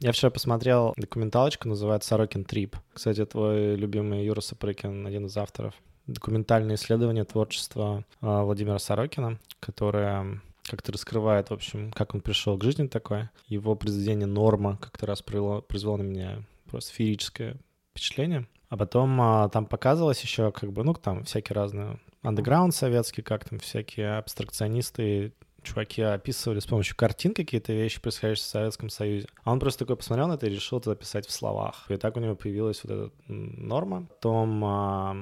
Я 0.00 0.12
вчера 0.12 0.30
посмотрел 0.30 0.94
документалочку, 0.96 1.68
называется 1.68 2.08
«Сорокин 2.08 2.44
Трип». 2.44 2.74
Кстати, 2.94 3.24
твой 3.26 3.76
любимый 3.76 4.24
Юра 4.24 4.40
Сапрыкин, 4.40 5.06
один 5.06 5.26
из 5.26 5.36
авторов. 5.36 5.74
Документальное 6.06 6.76
исследование 6.76 7.24
творчества 7.24 8.04
э, 8.22 8.42
Владимира 8.42 8.78
Сорокина, 8.78 9.38
которое 9.60 10.40
как-то 10.70 10.92
раскрывает, 10.92 11.50
в 11.50 11.52
общем, 11.52 11.90
как 11.92 12.14
он 12.14 12.20
пришел 12.20 12.56
к 12.56 12.64
жизни 12.64 12.86
такой. 12.86 13.28
Его 13.46 13.74
произведение 13.74 14.26
«Норма» 14.26 14.78
как-то 14.80 15.06
раз 15.06 15.20
произвело, 15.20 15.60
произвело 15.60 15.96
на 15.96 16.02
меня 16.02 16.42
просто 16.66 16.92
феерическое 16.94 17.56
впечатление. 17.90 18.46
А 18.68 18.76
потом 18.76 19.20
а, 19.20 19.48
там 19.48 19.66
показывалось 19.66 20.22
еще 20.22 20.52
как 20.52 20.72
бы, 20.72 20.84
ну, 20.84 20.94
там 20.94 21.24
всякие 21.24 21.54
разные 21.54 21.98
андеграунд 22.22 22.74
советский, 22.74 23.22
как 23.22 23.48
там 23.48 23.58
всякие 23.58 24.18
абстракционисты, 24.18 25.32
чуваки 25.62 26.02
описывали 26.02 26.60
с 26.60 26.66
помощью 26.66 26.96
картин 26.96 27.34
какие-то 27.34 27.72
вещи, 27.72 28.00
происходящие 28.00 28.44
в 28.44 28.48
Советском 28.48 28.88
Союзе. 28.88 29.26
А 29.42 29.52
он 29.52 29.60
просто 29.60 29.80
такой 29.80 29.96
посмотрел 29.96 30.28
на 30.28 30.34
это 30.34 30.46
и 30.46 30.50
решил 30.50 30.78
это 30.78 30.90
записать 30.90 31.26
в 31.26 31.32
словах. 31.32 31.90
И 31.90 31.96
так 31.96 32.16
у 32.16 32.20
него 32.20 32.36
появилась 32.36 32.82
вот 32.84 32.92
эта 32.92 33.12
норма. 33.26 34.06
Потом 34.06 34.64
а, 34.64 35.14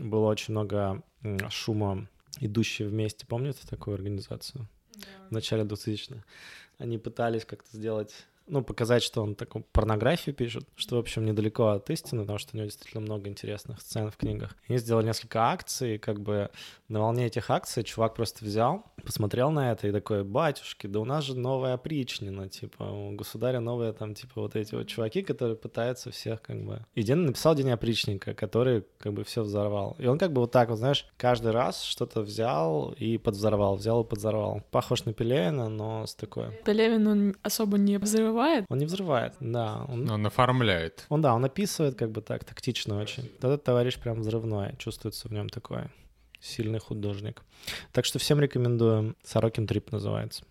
было 0.00 0.28
очень 0.28 0.52
много 0.52 1.02
шума 1.50 2.06
идущие 2.40 2.88
вместе. 2.88 3.26
Помните 3.26 3.60
такую 3.68 3.94
организацию? 3.94 4.68
В 5.28 5.32
начале 5.32 5.64
2000-х. 5.64 6.22
Они 6.78 6.98
пытались 6.98 7.44
как-то 7.44 7.76
сделать 7.76 8.14
ну, 8.46 8.62
показать, 8.62 9.02
что 9.02 9.22
он 9.22 9.34
такую 9.34 9.64
порнографию 9.72 10.34
пишет, 10.34 10.68
что, 10.76 10.96
в 10.96 10.98
общем, 10.98 11.24
недалеко 11.24 11.68
от 11.68 11.88
истины, 11.90 12.22
потому 12.22 12.38
что 12.38 12.50
у 12.54 12.56
него 12.56 12.66
действительно 12.66 13.02
много 13.02 13.28
интересных 13.28 13.80
сцен 13.80 14.10
в 14.10 14.16
книгах. 14.16 14.56
Они 14.68 14.78
сделали 14.78 15.06
несколько 15.06 15.50
акций, 15.50 15.98
как 15.98 16.20
бы 16.20 16.50
на 16.88 17.00
волне 17.00 17.26
этих 17.26 17.50
акций 17.50 17.82
чувак 17.82 18.14
просто 18.14 18.44
взял, 18.44 18.84
посмотрел 19.04 19.50
на 19.50 19.72
это 19.72 19.88
и 19.88 19.92
такой, 19.92 20.24
батюшки, 20.24 20.86
да 20.86 21.00
у 21.00 21.04
нас 21.04 21.24
же 21.24 21.36
новая 21.36 21.74
опричнина, 21.74 22.48
типа, 22.48 22.82
у 22.84 23.12
государя 23.12 23.60
новые 23.60 23.92
там, 23.92 24.14
типа, 24.14 24.42
вот 24.42 24.56
эти 24.56 24.74
вот 24.74 24.86
чуваки, 24.88 25.22
которые 25.22 25.56
пытаются 25.56 26.10
всех, 26.10 26.42
как 26.42 26.62
бы... 26.62 26.84
И 26.94 27.02
День 27.02 27.18
написал 27.18 27.54
День 27.54 27.70
опричника, 27.70 28.34
который, 28.34 28.84
как 28.98 29.12
бы, 29.14 29.24
все 29.24 29.42
взорвал. 29.42 29.96
И 29.98 30.06
он, 30.06 30.18
как 30.18 30.32
бы, 30.32 30.42
вот 30.42 30.52
так 30.52 30.68
вот, 30.68 30.78
знаешь, 30.78 31.06
каждый 31.16 31.52
раз 31.52 31.82
что-то 31.82 32.20
взял 32.20 32.92
и 32.92 33.18
подвзорвал, 33.18 33.76
взял 33.76 34.02
и 34.02 34.06
подвзорвал. 34.06 34.62
Похож 34.70 35.04
на 35.04 35.12
Пелевина, 35.12 35.68
но 35.68 36.06
с 36.06 36.14
такой... 36.14 36.52
Пелевин, 36.64 37.06
он 37.06 37.36
особо 37.42 37.78
не 37.78 37.98
взрывает. 38.32 38.64
Он 38.68 38.78
не 38.78 38.86
взрывает, 38.86 39.34
да. 39.40 39.84
Он, 39.88 40.10
Он 40.10 40.26
оформляет. 40.26 41.06
он 41.08 41.20
да, 41.20 41.34
он 41.34 41.44
описывает, 41.44 41.94
как 41.96 42.10
бы 42.10 42.22
так, 42.22 42.44
тактично 42.44 43.00
очень. 43.00 43.30
Этот 43.38 43.64
товарищ 43.64 43.98
прям 43.98 44.20
взрывной, 44.20 44.74
чувствуется 44.78 45.28
в 45.28 45.32
нем 45.32 45.48
такой 45.48 45.84
сильный 46.40 46.80
художник. 46.80 47.42
Так 47.92 48.04
что 48.04 48.18
всем 48.18 48.40
рекомендую. 48.40 49.14
Сорокин 49.22 49.66
Трип 49.66 49.92
называется. 49.92 50.44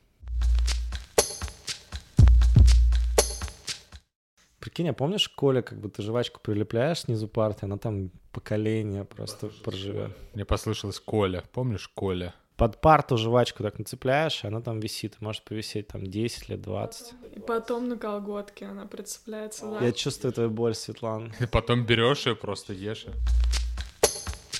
Прикинь, 4.60 4.90
а 4.90 4.94
помнишь, 4.94 5.28
Коля, 5.28 5.64
как 5.64 5.80
бы 5.80 5.90
ты 5.90 6.04
жвачку 6.04 6.40
прилепляешь 6.40 7.00
снизу 7.00 7.28
парты, 7.28 7.66
она 7.66 7.78
там 7.78 8.12
поколение 8.32 9.06
просто 9.06 9.48
проживет. 9.64 10.16
Мне 10.36 10.46
послышалось 10.46 11.00
Коля. 11.00 11.44
Помнишь 11.52 11.88
Коля? 11.88 12.36
Под 12.62 12.80
парту 12.80 13.18
жвачку 13.18 13.64
так 13.64 13.80
нацепляешь, 13.80 14.44
и 14.44 14.48
она 14.48 14.62
там 14.62 14.80
висит. 14.80 15.20
Может 15.20 15.42
повисеть 15.42 15.88
там 15.88 16.06
10 16.06 16.48
лет, 16.48 16.62
20. 16.62 17.14
И 17.36 17.40
потом 17.40 17.90
на 17.90 17.98
колготке 17.98 18.66
она 18.66 18.86
прицепляется, 18.86 19.66
да. 19.66 19.84
Я 19.84 19.92
чувствую 19.92 20.32
твою 20.32 20.52
боль, 20.52 20.76
Светлана. 20.76 21.32
И 21.40 21.48
потом 21.48 21.88
берешь 21.88 22.28
ее, 22.28 22.36
просто 22.36 22.74
ешь. 22.74 23.08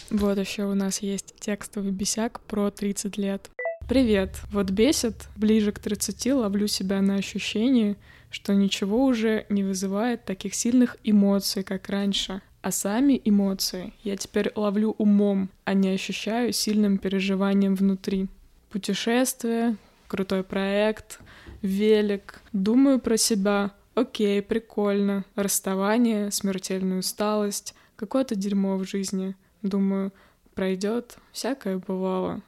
Вот 0.10 0.36
еще 0.40 0.64
у 0.64 0.74
нас 0.74 1.04
есть 1.04 1.36
текстовый 1.40 1.92
бесяк 1.92 2.40
про 2.42 2.72
30 2.72 3.18
лет. 3.18 3.52
Привет. 3.88 4.42
Вот 4.52 4.72
бесит, 4.72 5.28
ближе 5.36 5.72
к 5.72 5.78
30 5.78 6.34
ловлю 6.34 6.66
себя 6.66 7.02
на 7.02 7.18
ощущении, 7.18 7.98
что 8.32 8.56
ничего 8.56 9.06
уже 9.06 9.46
не 9.50 9.64
вызывает 9.64 10.26
таких 10.26 10.56
сильных 10.56 10.98
эмоций, 11.04 11.62
как 11.62 11.88
раньше. 11.88 12.42
А 12.62 12.72
сами 12.72 13.20
эмоции 13.26 13.94
я 14.04 14.16
теперь 14.16 14.52
ловлю 14.56 14.96
умом, 15.00 15.50
а 15.66 15.74
не 15.74 15.90
ощущаю 15.90 16.54
сильным 16.54 17.00
переживанием 17.00 17.74
внутри. 17.74 18.28
Путешествие, 18.70 19.78
крутой 20.08 20.44
проект, 20.44 21.20
велик. 21.64 22.40
Думаю 22.54 23.00
про 23.00 23.18
себя. 23.18 23.72
Окей, 23.96 24.42
прикольно. 24.44 25.26
Расставание, 25.36 26.30
смертельная 26.32 27.00
усталость, 27.00 27.74
какое-то 27.96 28.36
дерьмо 28.36 28.78
в 28.78 28.84
жизни. 28.84 29.36
Думаю, 29.64 30.14
пройдет, 30.54 31.18
всякое 31.32 31.78
бывало. 31.78 32.42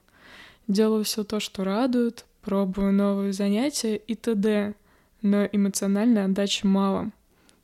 Делаю 0.68 1.04
все 1.04 1.24
то, 1.24 1.40
что 1.40 1.64
радует, 1.64 2.26
пробую 2.42 2.94
новые 2.94 3.34
занятия 3.34 3.96
и 3.96 4.14
т.д. 4.16 4.76
Но 5.24 5.46
эмоциональной 5.52 6.26
отдачи 6.26 6.66
мало. 6.66 7.12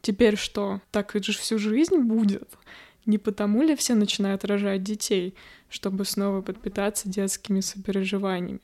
Теперь 0.01 0.38
что, 0.38 0.81
так 0.91 1.15
и 1.15 1.23
же 1.23 1.33
всю 1.33 1.59
жизнь 1.59 1.97
будет? 1.97 2.49
Не 3.05 3.17
потому 3.17 3.63
ли 3.63 3.75
все 3.75 3.95
начинают 3.95 4.45
рожать 4.45 4.83
детей, 4.83 5.33
чтобы 5.69 6.05
снова 6.05 6.41
подпитаться 6.41 7.09
детскими 7.09 7.59
сопереживаниями? 7.59 8.62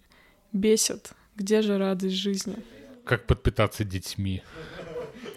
Бесит. 0.54 1.12
Где 1.36 1.62
же 1.62 1.78
радость 1.78 2.16
жизни? 2.16 2.56
Как 3.04 3.28
подпитаться 3.28 3.84
детьми? 3.84 4.42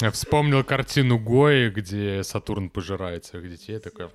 Я 0.01 0.11
вспомнил 0.13 0.63
картину 0.63 1.19
Гои, 1.19 1.71
где 1.71 2.23
Сатурн 2.23 2.71
пожирает 2.71 3.25
своих 3.25 3.51
детей, 3.51 3.79
такой 3.81 4.11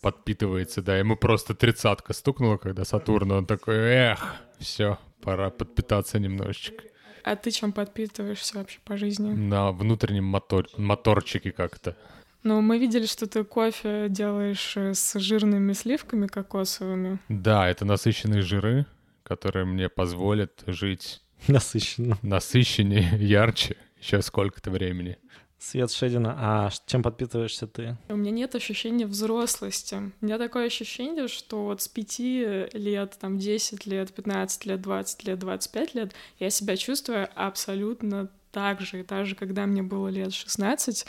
подпитывается, 0.00 0.82
да, 0.82 0.96
ему 0.96 1.16
просто 1.16 1.54
тридцатка 1.54 2.12
стукнула, 2.12 2.56
когда 2.56 2.84
Сатурн, 2.84 3.32
он 3.32 3.46
такой, 3.46 3.76
эх, 3.76 4.36
все, 4.60 4.98
пора 5.20 5.50
подпитаться 5.50 6.18
немножечко. 6.18 6.84
А 7.30 7.36
ты 7.36 7.50
чем 7.50 7.72
подпитываешься 7.72 8.56
вообще 8.56 8.78
по 8.86 8.96
жизни? 8.96 9.30
На 9.34 9.70
внутреннем 9.70 10.24
мотор, 10.24 10.66
моторчике 10.78 11.52
как-то. 11.52 11.94
Ну, 12.42 12.62
мы 12.62 12.78
видели, 12.78 13.04
что 13.04 13.26
ты 13.26 13.44
кофе 13.44 14.06
делаешь 14.08 14.72
э, 14.78 14.94
с 14.94 15.18
жирными 15.18 15.74
сливками 15.74 16.26
кокосовыми. 16.26 17.18
Да, 17.28 17.68
это 17.68 17.84
насыщенные 17.84 18.40
жиры, 18.40 18.86
которые 19.24 19.66
мне 19.66 19.90
позволят 19.90 20.62
жить 20.66 21.20
Насыщенно. 21.48 22.16
насыщеннее, 22.22 23.10
ярче 23.18 23.76
еще 24.00 24.22
сколько-то 24.22 24.70
времени. 24.70 25.18
Свет 25.58 25.90
Шедина, 25.90 26.36
а 26.38 26.70
чем 26.86 27.02
подпитываешься 27.02 27.66
ты? 27.66 27.96
У 28.08 28.16
меня 28.16 28.30
нет 28.30 28.54
ощущения 28.54 29.06
взрослости. 29.06 29.96
У 30.20 30.24
меня 30.24 30.38
такое 30.38 30.66
ощущение, 30.66 31.26
что 31.26 31.64
вот 31.64 31.82
с 31.82 31.88
пяти 31.88 32.66
лет, 32.72 33.16
там, 33.20 33.38
10 33.38 33.84
лет, 33.86 34.12
15 34.12 34.66
лет, 34.66 34.80
20 34.80 35.24
лет, 35.24 35.38
25 35.38 35.94
лет 35.94 36.12
я 36.38 36.50
себя 36.50 36.76
чувствую 36.76 37.28
абсолютно 37.34 38.30
так 38.52 38.80
же. 38.80 39.00
И 39.00 39.02
даже 39.02 39.34
когда 39.34 39.66
мне 39.66 39.82
было 39.82 40.08
лет 40.08 40.32
16, 40.32 41.06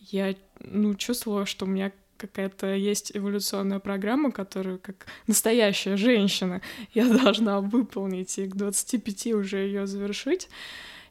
я, 0.00 0.34
ну, 0.60 0.94
чувствовала, 0.94 1.44
что 1.44 1.66
у 1.66 1.68
меня 1.68 1.92
какая-то 2.16 2.74
есть 2.74 3.12
эволюционная 3.14 3.80
программа, 3.80 4.30
которую, 4.30 4.78
как 4.78 5.06
настоящая 5.26 5.96
женщина, 5.96 6.60
я 6.94 7.06
должна 7.22 7.60
выполнить 7.60 8.38
и 8.38 8.46
к 8.46 8.56
25 8.56 9.26
уже 9.34 9.58
ее 9.58 9.86
завершить. 9.86 10.48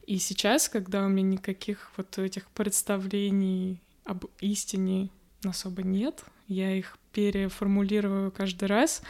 И 0.09 0.17
сейчас, 0.17 0.69
когда 0.69 1.05
у 1.05 1.07
меня 1.07 1.37
никаких 1.37 1.91
вот 1.95 2.17
этих 2.17 2.49
представлений 2.49 3.79
об 4.05 4.25
истине 4.39 5.09
особо 5.45 5.83
нет, 5.83 6.23
я 6.47 6.71
их 6.71 6.97
переформулирую 7.13 8.31
каждый 8.31 8.69
раз, 8.69 9.03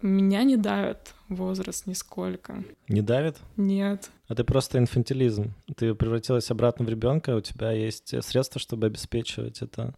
меня 0.00 0.44
не 0.44 0.56
давит 0.56 1.12
возраст 1.28 1.86
нисколько. 1.86 2.64
Не 2.88 3.02
давит? 3.02 3.36
Нет. 3.58 4.10
А 4.26 4.34
ты 4.34 4.42
просто 4.42 4.78
инфантилизм. 4.78 5.52
Ты 5.76 5.94
превратилась 5.94 6.50
обратно 6.50 6.86
в 6.86 6.88
ребенка, 6.88 7.36
у 7.36 7.42
тебя 7.42 7.72
есть 7.72 8.14
средства, 8.24 8.58
чтобы 8.58 8.86
обеспечивать 8.86 9.60
это. 9.60 9.94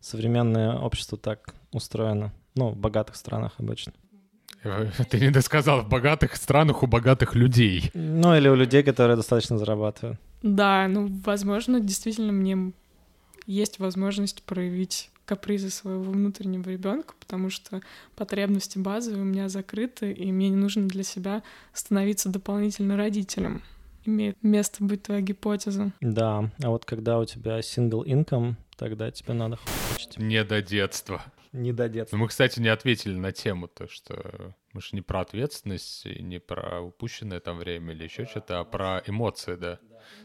Современное 0.00 0.76
общество 0.76 1.16
так 1.16 1.54
устроено. 1.72 2.30
Ну, 2.54 2.68
в 2.68 2.76
богатых 2.76 3.16
странах 3.16 3.54
обычно. 3.56 3.94
Ты 5.10 5.20
не 5.20 5.30
досказал, 5.30 5.82
в 5.82 5.88
богатых 5.88 6.36
странах 6.36 6.82
у 6.82 6.86
богатых 6.86 7.34
людей. 7.34 7.90
Ну, 7.94 8.36
или 8.36 8.48
у 8.48 8.54
людей, 8.54 8.82
которые 8.82 9.16
достаточно 9.16 9.58
зарабатывают. 9.58 10.18
Да, 10.42 10.86
ну, 10.88 11.08
возможно, 11.24 11.80
действительно 11.80 12.32
мне 12.32 12.72
есть 13.46 13.78
возможность 13.78 14.42
проявить 14.42 15.10
капризы 15.24 15.70
своего 15.70 16.02
внутреннего 16.02 16.68
ребенка, 16.68 17.14
потому 17.18 17.50
что 17.50 17.80
потребности 18.14 18.78
базовые 18.78 19.22
у 19.22 19.24
меня 19.24 19.48
закрыты, 19.48 20.12
и 20.12 20.30
мне 20.32 20.50
не 20.50 20.56
нужно 20.56 20.86
для 20.86 21.02
себя 21.02 21.42
становиться 21.72 22.28
дополнительно 22.28 22.96
родителем. 22.96 23.62
Имеет 24.06 24.36
место 24.42 24.84
быть 24.84 25.04
твоя 25.04 25.22
гипотеза. 25.22 25.92
Да, 26.02 26.50
а 26.62 26.68
вот 26.68 26.84
когда 26.84 27.18
у 27.18 27.24
тебя 27.24 27.60
single 27.60 28.04
income, 28.04 28.54
тогда 28.76 29.10
тебе 29.10 29.32
надо. 29.32 29.58
Не 30.18 30.44
до 30.44 30.60
детства. 30.60 31.24
Не 31.54 31.72
до 31.72 31.88
детства. 31.88 32.16
Ну, 32.16 32.24
мы, 32.24 32.28
кстати, 32.28 32.58
не 32.58 32.68
ответили 32.68 33.14
на 33.14 33.30
тему, 33.30 33.68
то, 33.68 33.86
что 33.86 34.54
мы 34.72 34.80
же 34.80 34.88
не 34.92 35.02
про 35.02 35.20
ответственность, 35.20 36.04
и 36.04 36.20
не 36.20 36.40
про 36.40 36.80
упущенное 36.80 37.38
там 37.38 37.58
время 37.58 37.94
или 37.94 38.02
еще 38.04 38.26
что-то, 38.26 38.58
а 38.58 38.64
про 38.64 39.02
эмоции, 39.06 39.54
да. 39.54 39.78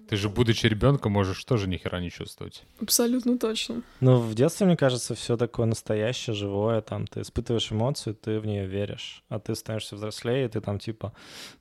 Ты 0.09 0.17
же, 0.17 0.27
будучи 0.27 0.65
ребенком, 0.65 1.11
можешь 1.11 1.45
тоже 1.45 1.69
ни 1.69 1.77
хера 1.77 2.01
не 2.01 2.09
чувствовать. 2.09 2.63
Абсолютно 2.81 3.37
точно. 3.37 3.83
Ну, 3.99 4.17
в 4.17 4.33
детстве, 4.33 4.65
мне 4.65 4.75
кажется, 4.75 5.13
все 5.13 5.37
такое 5.37 5.67
настоящее, 5.67 6.35
живое, 6.35 6.81
там, 6.81 7.05
ты 7.05 7.21
испытываешь 7.21 7.71
эмоцию, 7.71 8.15
ты 8.15 8.39
в 8.39 8.47
нее 8.47 8.65
веришь, 8.65 9.23
а 9.29 9.39
ты 9.39 9.53
становишься 9.53 9.95
взрослее, 9.95 10.45
и 10.45 10.49
ты 10.49 10.61
там, 10.61 10.79
типа, 10.79 11.13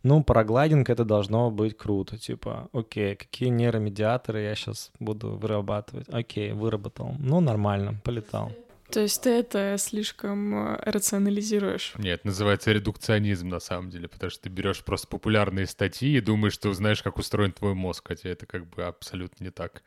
ну, 0.02 0.24
параглайдинг— 0.24 0.88
это 0.90 1.04
должно 1.04 1.50
быть 1.50 1.76
круто, 1.76 2.16
типа, 2.16 2.70
окей, 2.72 3.16
какие 3.16 3.50
нейромедиаторы 3.50 4.40
я 4.40 4.54
сейчас 4.54 4.90
буду 4.98 5.32
вырабатывать? 5.32 6.08
Окей, 6.08 6.52
выработал, 6.52 7.14
ну, 7.18 7.40
нормально, 7.40 8.00
полетал. 8.02 8.50
То 8.90 9.00
есть 9.00 9.22
ты 9.22 9.30
это 9.30 9.76
слишком 9.78 10.74
э, 10.74 10.82
рационализируешь. 10.84 11.92
Нет, 11.98 12.24
называется 12.24 12.72
редукционизм 12.72 13.48
на 13.48 13.60
самом 13.60 13.90
деле, 13.90 14.08
потому 14.08 14.30
что 14.30 14.42
ты 14.44 14.48
берешь 14.48 14.82
просто 14.82 15.06
популярные 15.08 15.66
статьи 15.66 16.16
и 16.16 16.20
думаешь, 16.20 16.54
что 16.54 16.70
узнаешь, 16.70 17.02
как 17.02 17.18
устроен 17.18 17.52
твой 17.52 17.74
мозг, 17.74 18.08
хотя 18.08 18.30
это 18.30 18.46
как 18.46 18.66
бы 18.66 18.84
абсолютно 18.84 19.44
не 19.44 19.50
так. 19.50 19.82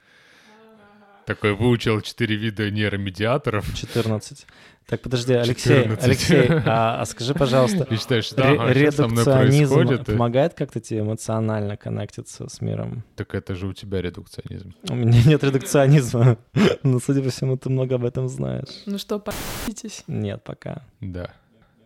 Такой 1.31 1.53
выучил 1.53 2.01
четыре 2.01 2.35
вида 2.35 2.69
нейромедиаторов 2.69 3.73
14. 3.73 4.45
Так, 4.85 4.99
подожди, 4.99 5.33
Алексей, 5.33 5.83
14. 5.83 6.03
Алексей, 6.03 6.47
а, 6.65 6.99
а 6.99 7.05
скажи, 7.05 7.33
пожалуйста, 7.33 7.87
и 7.89 7.95
считаешь, 7.95 8.25
что 8.25 8.41
ре- 8.67 8.87
редукционизм 8.87 10.03
помогает 10.03 10.55
как-то 10.55 10.81
тебе 10.81 10.99
эмоционально 10.99 11.77
коннектиться 11.77 12.49
с 12.49 12.59
миром? 12.59 13.05
Так 13.15 13.33
это 13.33 13.55
же 13.55 13.67
у 13.67 13.73
тебя 13.73 14.01
редукционизм. 14.01 14.73
У 14.89 14.95
меня 14.95 15.23
нет 15.25 15.41
редукционизма, 15.41 16.37
но, 16.83 16.99
судя 16.99 17.21
по 17.23 17.29
всему, 17.29 17.55
ты 17.55 17.69
много 17.69 17.95
об 17.95 18.03
этом 18.03 18.27
знаешь. 18.27 18.81
Ну 18.85 18.97
что, 18.97 19.17
по***тесь. 19.17 20.03
Нет, 20.07 20.43
пока. 20.43 20.83
Да. 20.99 21.31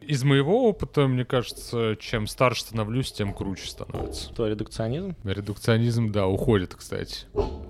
Из 0.08 0.24
моего 0.24 0.70
опыта, 0.70 1.08
мне 1.08 1.26
кажется, 1.26 1.96
чем 2.00 2.28
старше 2.28 2.62
становлюсь, 2.62 3.12
тем 3.12 3.34
круче 3.34 3.68
становится. 3.68 4.32
То 4.34 4.48
редукционизм? 4.48 5.16
Редукционизм, 5.24 6.12
да, 6.12 6.28
уходит, 6.28 6.76
кстати, 6.76 7.26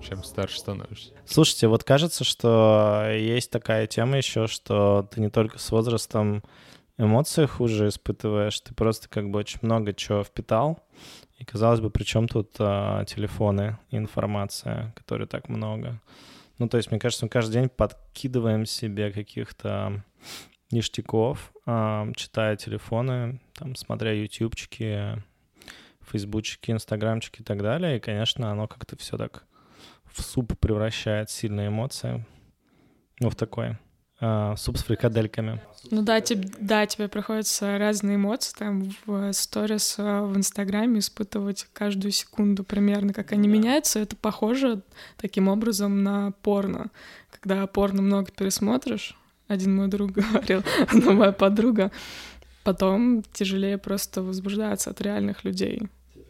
чем 0.06 0.22
старше 0.22 0.58
становишься. 0.58 1.12
Слушайте, 1.24 1.68
вот 1.68 1.82
кажется, 1.82 2.24
что 2.24 3.10
есть 3.10 3.50
такая 3.50 3.86
тема 3.86 4.18
еще, 4.18 4.48
что 4.48 5.08
ты 5.10 5.22
не 5.22 5.30
только 5.30 5.58
с 5.58 5.70
возрастом 5.70 6.42
эмоции 6.98 7.46
хуже 7.46 7.88
испытываешь, 7.88 8.60
ты 8.60 8.74
просто 8.74 9.08
как 9.08 9.30
бы 9.30 9.38
очень 9.38 9.60
много 9.62 9.94
чего 9.94 10.22
впитал, 10.22 10.80
и 11.38 11.44
казалось 11.44 11.80
бы, 11.80 11.90
при 11.90 12.04
чем 12.04 12.28
тут 12.28 12.56
а, 12.58 13.04
телефоны 13.04 13.78
и 13.90 13.96
информация, 13.96 14.92
которой 14.94 15.26
так 15.26 15.48
много. 15.48 16.00
Ну, 16.58 16.68
то 16.68 16.76
есть, 16.76 16.90
мне 16.90 17.00
кажется, 17.00 17.26
мы 17.26 17.28
каждый 17.28 17.52
день 17.52 17.68
подкидываем 17.68 18.64
себе 18.64 19.10
каких-то 19.10 20.02
ништяков, 20.70 21.52
читая 22.16 22.56
телефоны, 22.56 23.40
там, 23.54 23.76
смотря 23.76 24.12
ютубчики, 24.12 25.22
фейсбучики, 26.00 26.70
инстаграмчики 26.70 27.40
и 27.40 27.44
так 27.44 27.62
далее. 27.62 27.96
И, 27.96 28.00
конечно, 28.00 28.50
оно 28.50 28.66
как-то 28.66 28.96
все 28.96 29.16
так 29.16 29.44
в 30.04 30.22
суп 30.22 30.58
превращает 30.58 31.30
сильные 31.30 31.68
эмоции. 31.68 32.24
Ну, 33.20 33.30
в 33.30 33.34
такой 33.34 33.76
а, 34.20 34.56
суп 34.56 34.78
с 34.78 34.84
фрикадельками. 34.84 35.60
Ну 35.90 36.02
да, 36.02 36.20
тебе, 36.20 36.48
да, 36.58 36.86
тебе 36.86 37.08
приходится 37.08 37.78
разные 37.78 38.16
эмоции 38.16 38.54
там 38.56 38.94
в 39.04 39.32
сторис 39.32 39.96
а, 39.98 40.22
в 40.24 40.36
Инстаграме 40.36 41.00
испытывать 41.00 41.66
каждую 41.72 42.12
секунду 42.12 42.64
примерно, 42.64 43.12
как 43.12 43.32
они 43.32 43.48
меняются. 43.48 43.98
Это 43.98 44.16
похоже 44.16 44.82
таким 45.16 45.48
образом 45.48 46.02
на 46.02 46.32
порно. 46.42 46.90
Когда 47.30 47.66
порно 47.66 48.00
много 48.00 48.30
пересмотришь, 48.32 49.18
один 49.48 49.76
мой 49.76 49.88
друг 49.88 50.10
говорил, 50.12 50.62
но 50.92 51.12
моя 51.12 51.32
подруга, 51.32 51.90
потом 52.64 53.22
тяжелее 53.32 53.78
просто 53.78 54.22
возбуждаться 54.22 54.90
от 54.90 55.00
реальных 55.00 55.44
людей. 55.44 55.82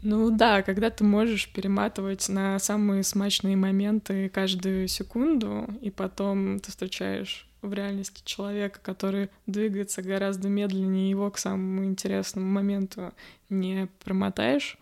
Ну 0.03 0.31
да, 0.31 0.63
когда 0.63 0.91
ты 0.91 1.03
можешь 1.05 1.49
перематывать 1.53 2.29
на 2.29 2.59
самые 2.59 3.03
смачные 3.03 3.57
моменты 3.57 4.29
каждую 4.29 4.89
секунду, 4.89 5.67
и 5.81 5.91
потом 5.91 6.61
ты 6.61 6.71
встречаешь 6.71 7.49
в 7.63 7.73
реальности 7.73 8.23
человека, 8.25 8.79
который 8.83 9.31
двигается 9.47 10.03
гораздо 10.03 10.49
медленнее, 10.49 11.11
его 11.11 11.31
к 11.31 11.39
самому 11.39 11.85
интересному 11.85 12.47
моменту 12.47 13.13
не 13.49 13.89
промотаешь, 14.05 14.79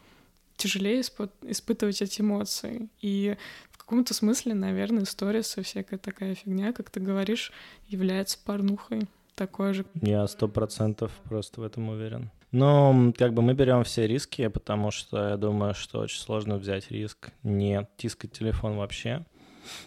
тяжелее 0.57 1.01
испы- 1.01 1.30
испытывать 1.43 2.03
эти 2.03 2.20
эмоции. 2.20 2.89
И 3.01 3.37
каком-то 3.85 4.14
смысле, 4.14 4.55
наверное, 4.55 5.05
сторис 5.05 5.57
и 5.59 5.62
всякая 5.62 5.99
такая 5.99 6.35
фигня, 6.35 6.72
как 6.72 6.91
ты 6.91 7.01
говоришь, 7.01 7.53
является 7.87 8.39
порнухой. 8.45 9.03
Такой 9.35 9.74
же. 9.74 9.85
Я 10.01 10.26
сто 10.28 10.47
процентов 10.47 11.11
просто 11.24 11.61
в 11.61 11.64
этом 11.64 11.89
уверен. 11.89 12.30
Но 12.53 13.12
как 13.18 13.35
бы 13.35 13.43
мы 13.43 13.55
берем 13.55 13.82
все 13.82 14.07
риски, 14.07 14.47
потому 14.47 14.93
что 14.93 15.30
я 15.30 15.37
думаю, 15.37 15.74
что 15.74 15.99
очень 15.99 16.20
сложно 16.20 16.57
взять 16.57 16.91
риск 16.93 17.30
не 17.43 17.89
тискать 17.97 18.30
телефон 18.30 18.76
вообще. 18.76 19.24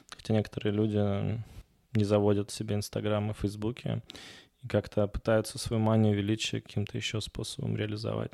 Хотя 0.10 0.34
некоторые 0.34 0.74
люди 0.74 1.41
не 1.93 2.04
заводят 2.04 2.52
себе 2.52 2.76
Инстаграм 2.76 3.32
и 3.32 3.34
Фейсбуке 3.34 4.02
и 4.62 4.68
как-то 4.68 5.08
пытаются 5.08 5.58
свою 5.58 5.82
манию 5.82 6.16
величия 6.16 6.60
каким-то 6.60 6.98
еще 6.98 7.22
способом 7.22 7.78
реализовать. 7.78 8.32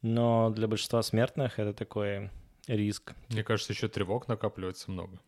Но 0.00 0.50
для 0.50 0.68
большинства 0.68 1.02
смертных 1.02 1.58
это 1.58 1.72
такой 1.72 2.30
риск. 2.66 3.14
Мне 3.28 3.44
кажется, 3.44 3.72
еще 3.72 3.88
тревог 3.88 4.28
накапливается 4.28 4.90
много. 4.90 5.20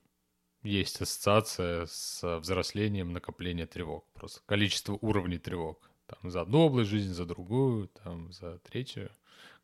Есть 0.62 1.00
ассоциация 1.00 1.86
с 1.86 2.38
взрослением 2.40 3.12
накопления 3.12 3.66
тревог. 3.66 4.04
Просто 4.14 4.40
количество 4.46 4.98
уровней 5.00 5.38
тревог. 5.38 5.90
Там 6.06 6.30
за 6.30 6.40
одну 6.40 6.60
область 6.60 6.90
жизни, 6.90 7.12
за 7.12 7.26
другую, 7.26 7.88
там 7.88 8.32
за 8.32 8.58
третью, 8.58 9.10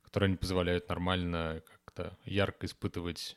которые 0.02 0.30
не 0.30 0.36
позволяют 0.36 0.88
нормально 0.88 1.62
как-то 1.66 2.16
ярко 2.24 2.66
испытывать, 2.66 3.36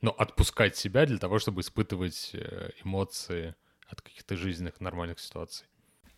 ну, 0.00 0.10
отпускать 0.10 0.76
себя 0.76 1.06
для 1.06 1.18
того, 1.18 1.38
чтобы 1.38 1.60
испытывать 1.60 2.30
э, 2.32 2.70
эмоции 2.82 3.54
от 3.86 4.00
каких-то 4.00 4.36
жизненных 4.36 4.80
нормальных 4.80 5.20
ситуаций. 5.20 5.66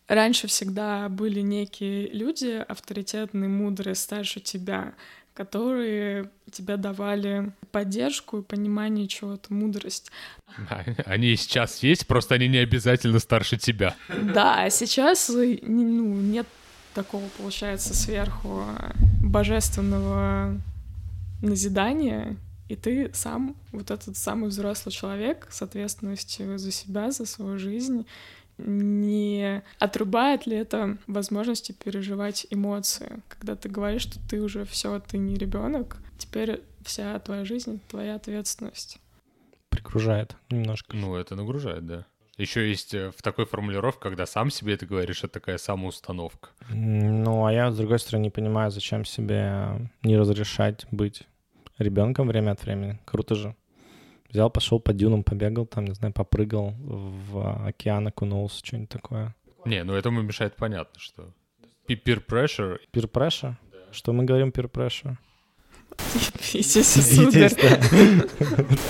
Раньше 0.09 0.47
всегда 0.47 1.07
были 1.07 1.41
некие 1.41 2.07
люди, 2.07 2.65
авторитетные, 2.67 3.47
мудрые, 3.47 3.93
старше 3.93 4.39
тебя, 4.39 4.95
которые 5.33 6.29
тебе 6.51 6.77
давали 6.77 7.51
поддержку 7.71 8.39
и 8.39 8.43
понимание 8.43 9.07
чего-то, 9.07 9.53
мудрость. 9.53 10.11
Они 11.05 11.27
и 11.27 11.35
сейчас 11.35 11.83
есть, 11.83 12.07
просто 12.07 12.35
они 12.35 12.47
не 12.47 12.57
обязательно 12.57 13.19
старше 13.19 13.57
тебя. 13.57 13.95
Да, 14.33 14.63
а 14.63 14.69
сейчас 14.69 15.29
ну, 15.29 16.15
нет 16.21 16.47
такого, 16.93 17.23
получается, 17.37 17.95
сверху 17.95 18.63
божественного 19.21 20.59
назидания, 21.41 22.37
и 22.67 22.75
ты 22.75 23.09
сам, 23.13 23.55
вот 23.71 23.91
этот 23.91 24.17
самый 24.17 24.49
взрослый 24.49 24.93
человек 24.93 25.47
с 25.49 25.61
ответственностью 25.61 26.57
за 26.57 26.71
себя, 26.71 27.11
за 27.11 27.25
свою 27.25 27.57
жизнь, 27.57 28.05
не 28.59 29.63
отрубает 29.79 30.45
ли 30.45 30.57
это 30.57 30.97
возможности 31.07 31.71
переживать 31.71 32.47
эмоции, 32.49 33.21
когда 33.27 33.55
ты 33.55 33.69
говоришь, 33.69 34.03
что 34.03 34.19
ты 34.29 34.41
уже 34.41 34.65
все, 34.65 34.99
ты 34.99 35.17
не 35.17 35.35
ребенок, 35.35 35.97
теперь 36.17 36.61
вся 36.83 37.17
твоя 37.19 37.45
жизнь 37.45 37.79
твоя 37.87 38.15
ответственность. 38.15 38.99
Пригружает 39.69 40.35
немножко. 40.49 40.95
Ну, 40.95 41.15
это 41.15 41.35
нагружает, 41.35 41.85
да. 41.85 42.05
Еще 42.37 42.69
есть 42.69 42.93
э, 42.93 43.11
в 43.11 43.21
такой 43.21 43.45
формулировке, 43.45 43.99
когда 44.01 44.25
сам 44.25 44.49
себе 44.49 44.75
это 44.75 44.85
говоришь, 44.85 45.19
это 45.25 45.33
такая 45.33 45.57
самоустановка. 45.57 46.51
Ну, 46.69 47.45
а 47.45 47.51
я, 47.51 47.69
с 47.69 47.75
другой 47.75 47.99
стороны, 47.99 48.23
не 48.23 48.29
понимаю, 48.29 48.71
зачем 48.71 49.03
себе 49.03 49.89
не 50.03 50.17
разрешать 50.17 50.85
быть 50.89 51.23
ребенком 51.77 52.29
время 52.29 52.51
от 52.51 52.63
времени. 52.63 52.97
Круто 53.03 53.35
же. 53.35 53.55
Взял, 54.29 54.49
пошел 54.49 54.79
по 54.79 54.93
дюнам, 54.93 55.23
побегал 55.23 55.65
там, 55.65 55.85
не 55.85 55.93
знаю, 55.93 56.13
попрыгал, 56.13 56.75
в 56.79 57.65
океан 57.67 58.07
окунулся, 58.07 58.63
что-нибудь 58.63 58.89
такое. 58.89 59.35
Не, 59.65 59.83
ну 59.83 59.93
этому 59.93 60.21
мешает 60.21 60.55
понятно, 60.55 60.99
что 60.99 61.33
peer 61.95 62.25
pressure. 62.25 62.79
Peer 62.93 63.09
pressure? 63.09 63.55
Да. 63.71 63.77
Что 63.91 64.13
мы 64.13 64.23
говорим 64.23 64.49
peer 64.49 64.69
pressure? 64.69 65.17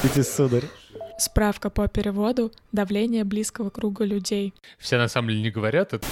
Питесь, 0.02 0.34
сударь. 0.34 0.66
Справка 1.18 1.70
по 1.70 1.88
переводу 1.90 2.54
«Давление 2.72 3.26
близкого 3.26 3.70
круга 3.70 4.06
людей». 4.06 4.54
Все 4.78 4.98
на 4.98 5.10
самом 5.10 5.30
деле 5.30 5.42
не 5.42 5.52
говорят 5.52 5.94
это 5.94 6.08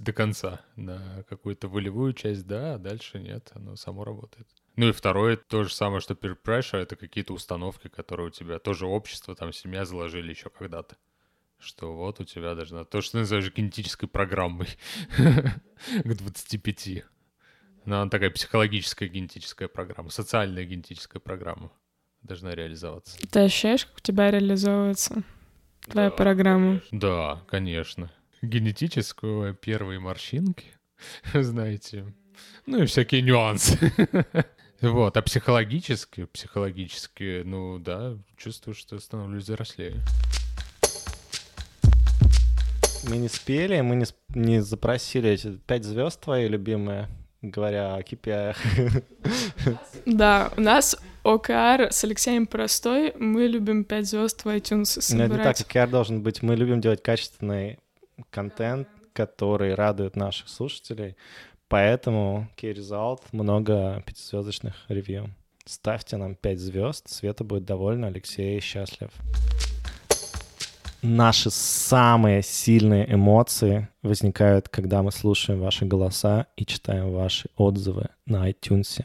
до 0.00 0.12
конца. 0.12 0.60
На 0.74 1.24
какую-то 1.28 1.68
волевую 1.68 2.14
часть 2.14 2.46
да, 2.48 2.74
а 2.74 2.78
дальше 2.78 3.20
нет, 3.20 3.48
оно 3.54 3.76
само 3.76 4.02
работает. 4.02 4.48
Ну 4.80 4.88
и 4.88 4.92
второе, 4.92 5.36
то 5.36 5.62
же 5.62 5.74
самое, 5.74 6.00
что 6.00 6.14
peer 6.14 6.38
pressure, 6.42 6.78
это 6.78 6.96
какие-то 6.96 7.34
установки, 7.34 7.88
которые 7.88 8.28
у 8.28 8.30
тебя 8.30 8.58
тоже 8.58 8.86
общество, 8.86 9.36
там 9.36 9.52
семья 9.52 9.84
заложили 9.84 10.30
еще 10.30 10.48
когда-то. 10.48 10.96
Что 11.58 11.94
вот 11.94 12.18
у 12.20 12.24
тебя 12.24 12.54
должна... 12.54 12.86
То, 12.86 13.02
что 13.02 13.12
ты 13.12 13.18
называешь 13.18 13.52
генетической 13.52 14.06
программой 14.06 14.68
к 15.18 16.14
25. 16.14 17.04
Но 17.84 18.00
она 18.00 18.10
такая 18.10 18.30
психологическая 18.30 19.10
генетическая 19.10 19.68
программа, 19.68 20.08
социальная 20.08 20.64
генетическая 20.64 21.20
программа 21.20 21.70
должна 22.22 22.54
реализоваться. 22.54 23.18
Ты 23.30 23.40
ощущаешь, 23.40 23.84
как 23.84 23.98
у 23.98 24.00
тебя 24.00 24.30
реализовывается 24.30 25.24
твоя 25.90 26.08
да, 26.08 26.16
программа? 26.16 26.80
Да, 26.90 27.44
конечно. 27.48 28.10
Генетическую 28.40 29.54
первые 29.54 30.00
морщинки, 30.00 30.68
знаете, 31.34 32.14
ну 32.64 32.82
и 32.82 32.86
всякие 32.86 33.20
нюансы. 33.20 33.78
Вот, 34.80 35.16
а 35.16 35.22
психологически, 35.22 36.24
психологически, 36.24 37.42
ну 37.44 37.78
да, 37.78 38.16
чувствую, 38.36 38.74
что 38.74 38.98
становлюсь 38.98 39.44
взрослее. 39.44 40.00
Мы 43.08 43.18
не 43.18 43.28
спели, 43.28 43.80
мы 43.80 43.96
не, 43.96 44.06
не 44.34 44.62
запросили 44.62 45.30
эти 45.30 45.56
пять 45.66 45.84
звезд 45.84 46.20
твои 46.20 46.48
любимые, 46.48 47.08
говоря 47.42 47.94
о 47.94 48.00
KPI. 48.00 49.04
Да, 50.06 50.50
у 50.56 50.60
нас 50.60 50.96
ОКР 51.22 51.88
с 51.90 52.04
Алексеем 52.04 52.46
простой. 52.46 53.12
Мы 53.18 53.46
любим 53.46 53.84
5 53.84 54.06
звезд 54.06 54.44
в 54.44 54.48
iTunes 54.48 55.00
собирать. 55.00 55.28
Но 55.28 55.34
это 55.36 55.48
не 55.48 55.54
так, 55.54 55.60
ОКР 55.60 55.90
должен 55.90 56.22
быть. 56.22 56.42
Мы 56.42 56.56
любим 56.56 56.80
делать 56.80 57.02
качественный 57.02 57.78
контент, 58.30 58.88
который 59.12 59.74
радует 59.74 60.16
наших 60.16 60.48
слушателей. 60.48 61.16
Поэтому 61.70 62.48
Key 62.56 62.74
Result 62.74 63.20
много 63.30 64.02
пятизвездочных 64.04 64.74
ревью. 64.88 65.30
Ставьте 65.64 66.16
нам 66.16 66.34
5 66.34 66.58
звезд, 66.58 67.08
Света 67.08 67.44
будет 67.44 67.64
довольна, 67.64 68.08
Алексей 68.08 68.60
счастлив. 68.60 69.10
Наши 71.00 71.48
самые 71.50 72.42
сильные 72.42 73.14
эмоции 73.14 73.88
возникают, 74.02 74.68
когда 74.68 75.04
мы 75.04 75.12
слушаем 75.12 75.60
ваши 75.60 75.86
голоса 75.86 76.48
и 76.56 76.66
читаем 76.66 77.12
ваши 77.12 77.48
отзывы 77.56 78.08
на 78.26 78.50
iTunes 78.50 79.04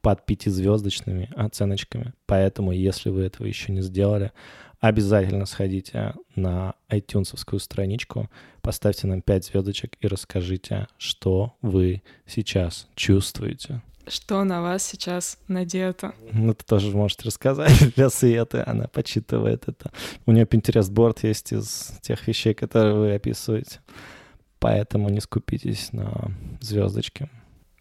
под 0.00 0.24
пятизвездочными 0.24 1.28
оценочками. 1.34 2.12
Поэтому, 2.26 2.70
если 2.70 3.10
вы 3.10 3.24
этого 3.24 3.48
еще 3.48 3.72
не 3.72 3.82
сделали, 3.82 4.30
обязательно 4.80 5.46
сходите 5.46 6.14
на 6.34 6.74
iTunes 6.88 7.58
страничку, 7.58 8.30
поставьте 8.62 9.06
нам 9.06 9.22
5 9.22 9.44
звездочек 9.46 9.96
и 10.00 10.06
расскажите, 10.06 10.88
что 10.98 11.54
вы 11.62 12.02
сейчас 12.26 12.88
чувствуете. 12.94 13.82
Что 14.08 14.44
на 14.44 14.62
вас 14.62 14.84
сейчас 14.84 15.38
надето? 15.48 16.14
Ну, 16.32 16.54
ты 16.54 16.64
тоже 16.64 16.96
можете 16.96 17.24
рассказать 17.24 17.94
для 17.96 18.08
Светы, 18.08 18.62
она 18.64 18.86
почитывает 18.86 19.64
это. 19.66 19.90
У 20.26 20.32
нее 20.32 20.44
Pinterest-борд 20.44 21.24
есть 21.24 21.52
из 21.52 21.92
тех 22.02 22.26
вещей, 22.28 22.54
которые 22.54 22.94
вы 22.94 23.14
описываете. 23.14 23.80
Поэтому 24.60 25.08
не 25.08 25.20
скупитесь 25.20 25.92
на 25.92 26.30
звездочки. 26.60 27.28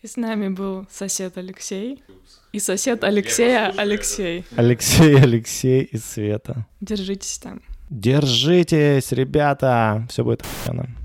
И 0.05 0.07
с 0.07 0.17
нами 0.17 0.49
был 0.49 0.85
сосед 0.91 1.35
Алексей. 1.35 2.03
И 2.51 2.59
сосед 2.59 3.03
Алексея 3.03 3.73
Алексей. 3.75 4.45
Алексей, 4.55 5.19
Алексей 5.19 5.81
и 5.81 5.97
Света. 5.97 6.67
Держитесь 6.79 7.39
там. 7.39 7.59
Держитесь, 7.89 9.11
ребята. 9.11 10.05
Все 10.07 10.23
будет 10.23 10.41
охуенно. 10.41 10.95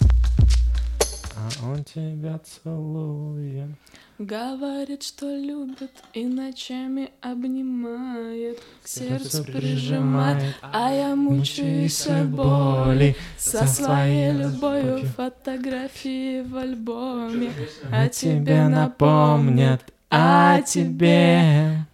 А 0.00 1.48
он 1.64 1.82
тебя 1.82 2.38
целует. 2.38 3.70
Говорит, 4.18 5.04
что 5.04 5.32
любит 5.32 5.92
и 6.12 6.24
ночами 6.24 7.12
обнимает, 7.20 8.58
к 8.82 8.88
сердцу 8.88 9.44
прижимает, 9.44 10.56
а 10.60 10.92
я 10.92 11.14
мучаюсь 11.14 12.04
от 12.08 12.28
боли 12.28 13.16
со 13.38 13.64
своей 13.68 14.32
любовью 14.32 15.06
фотографии 15.06 16.40
в 16.40 16.56
альбоме, 16.56 17.52
а 17.92 18.08
тебе 18.08 18.66
напомнят 18.66 19.84
о 20.10 20.62
тебе. 20.62 21.86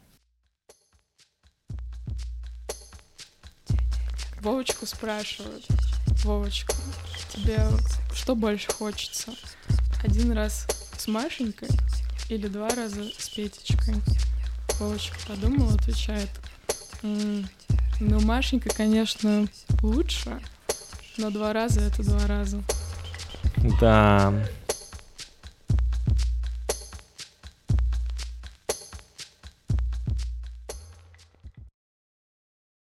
Вовочку 4.40 4.86
спрашивают. 4.86 5.66
Вовочка, 6.24 6.74
тебе 7.28 7.60
что 8.14 8.34
больше 8.34 8.72
хочется? 8.72 9.34
Один 10.02 10.32
раз 10.32 10.66
с 10.96 11.06
Машенькой 11.06 11.68
или 12.28 12.46
два 12.48 12.68
раза 12.70 13.02
с 13.18 13.28
Петечкой. 13.28 13.96
Вовочка 14.78 15.16
подумал, 15.28 15.74
отвечает. 15.74 16.30
«М, 17.02 17.46
Ну, 18.00 18.20
Машенька, 18.20 18.70
конечно, 18.74 19.46
лучше, 19.82 20.40
но 21.16 21.30
два 21.30 21.52
раза 21.52 21.80
это 21.80 22.02
два 22.02 22.26
раза. 22.26 22.60
Да, 23.80 24.34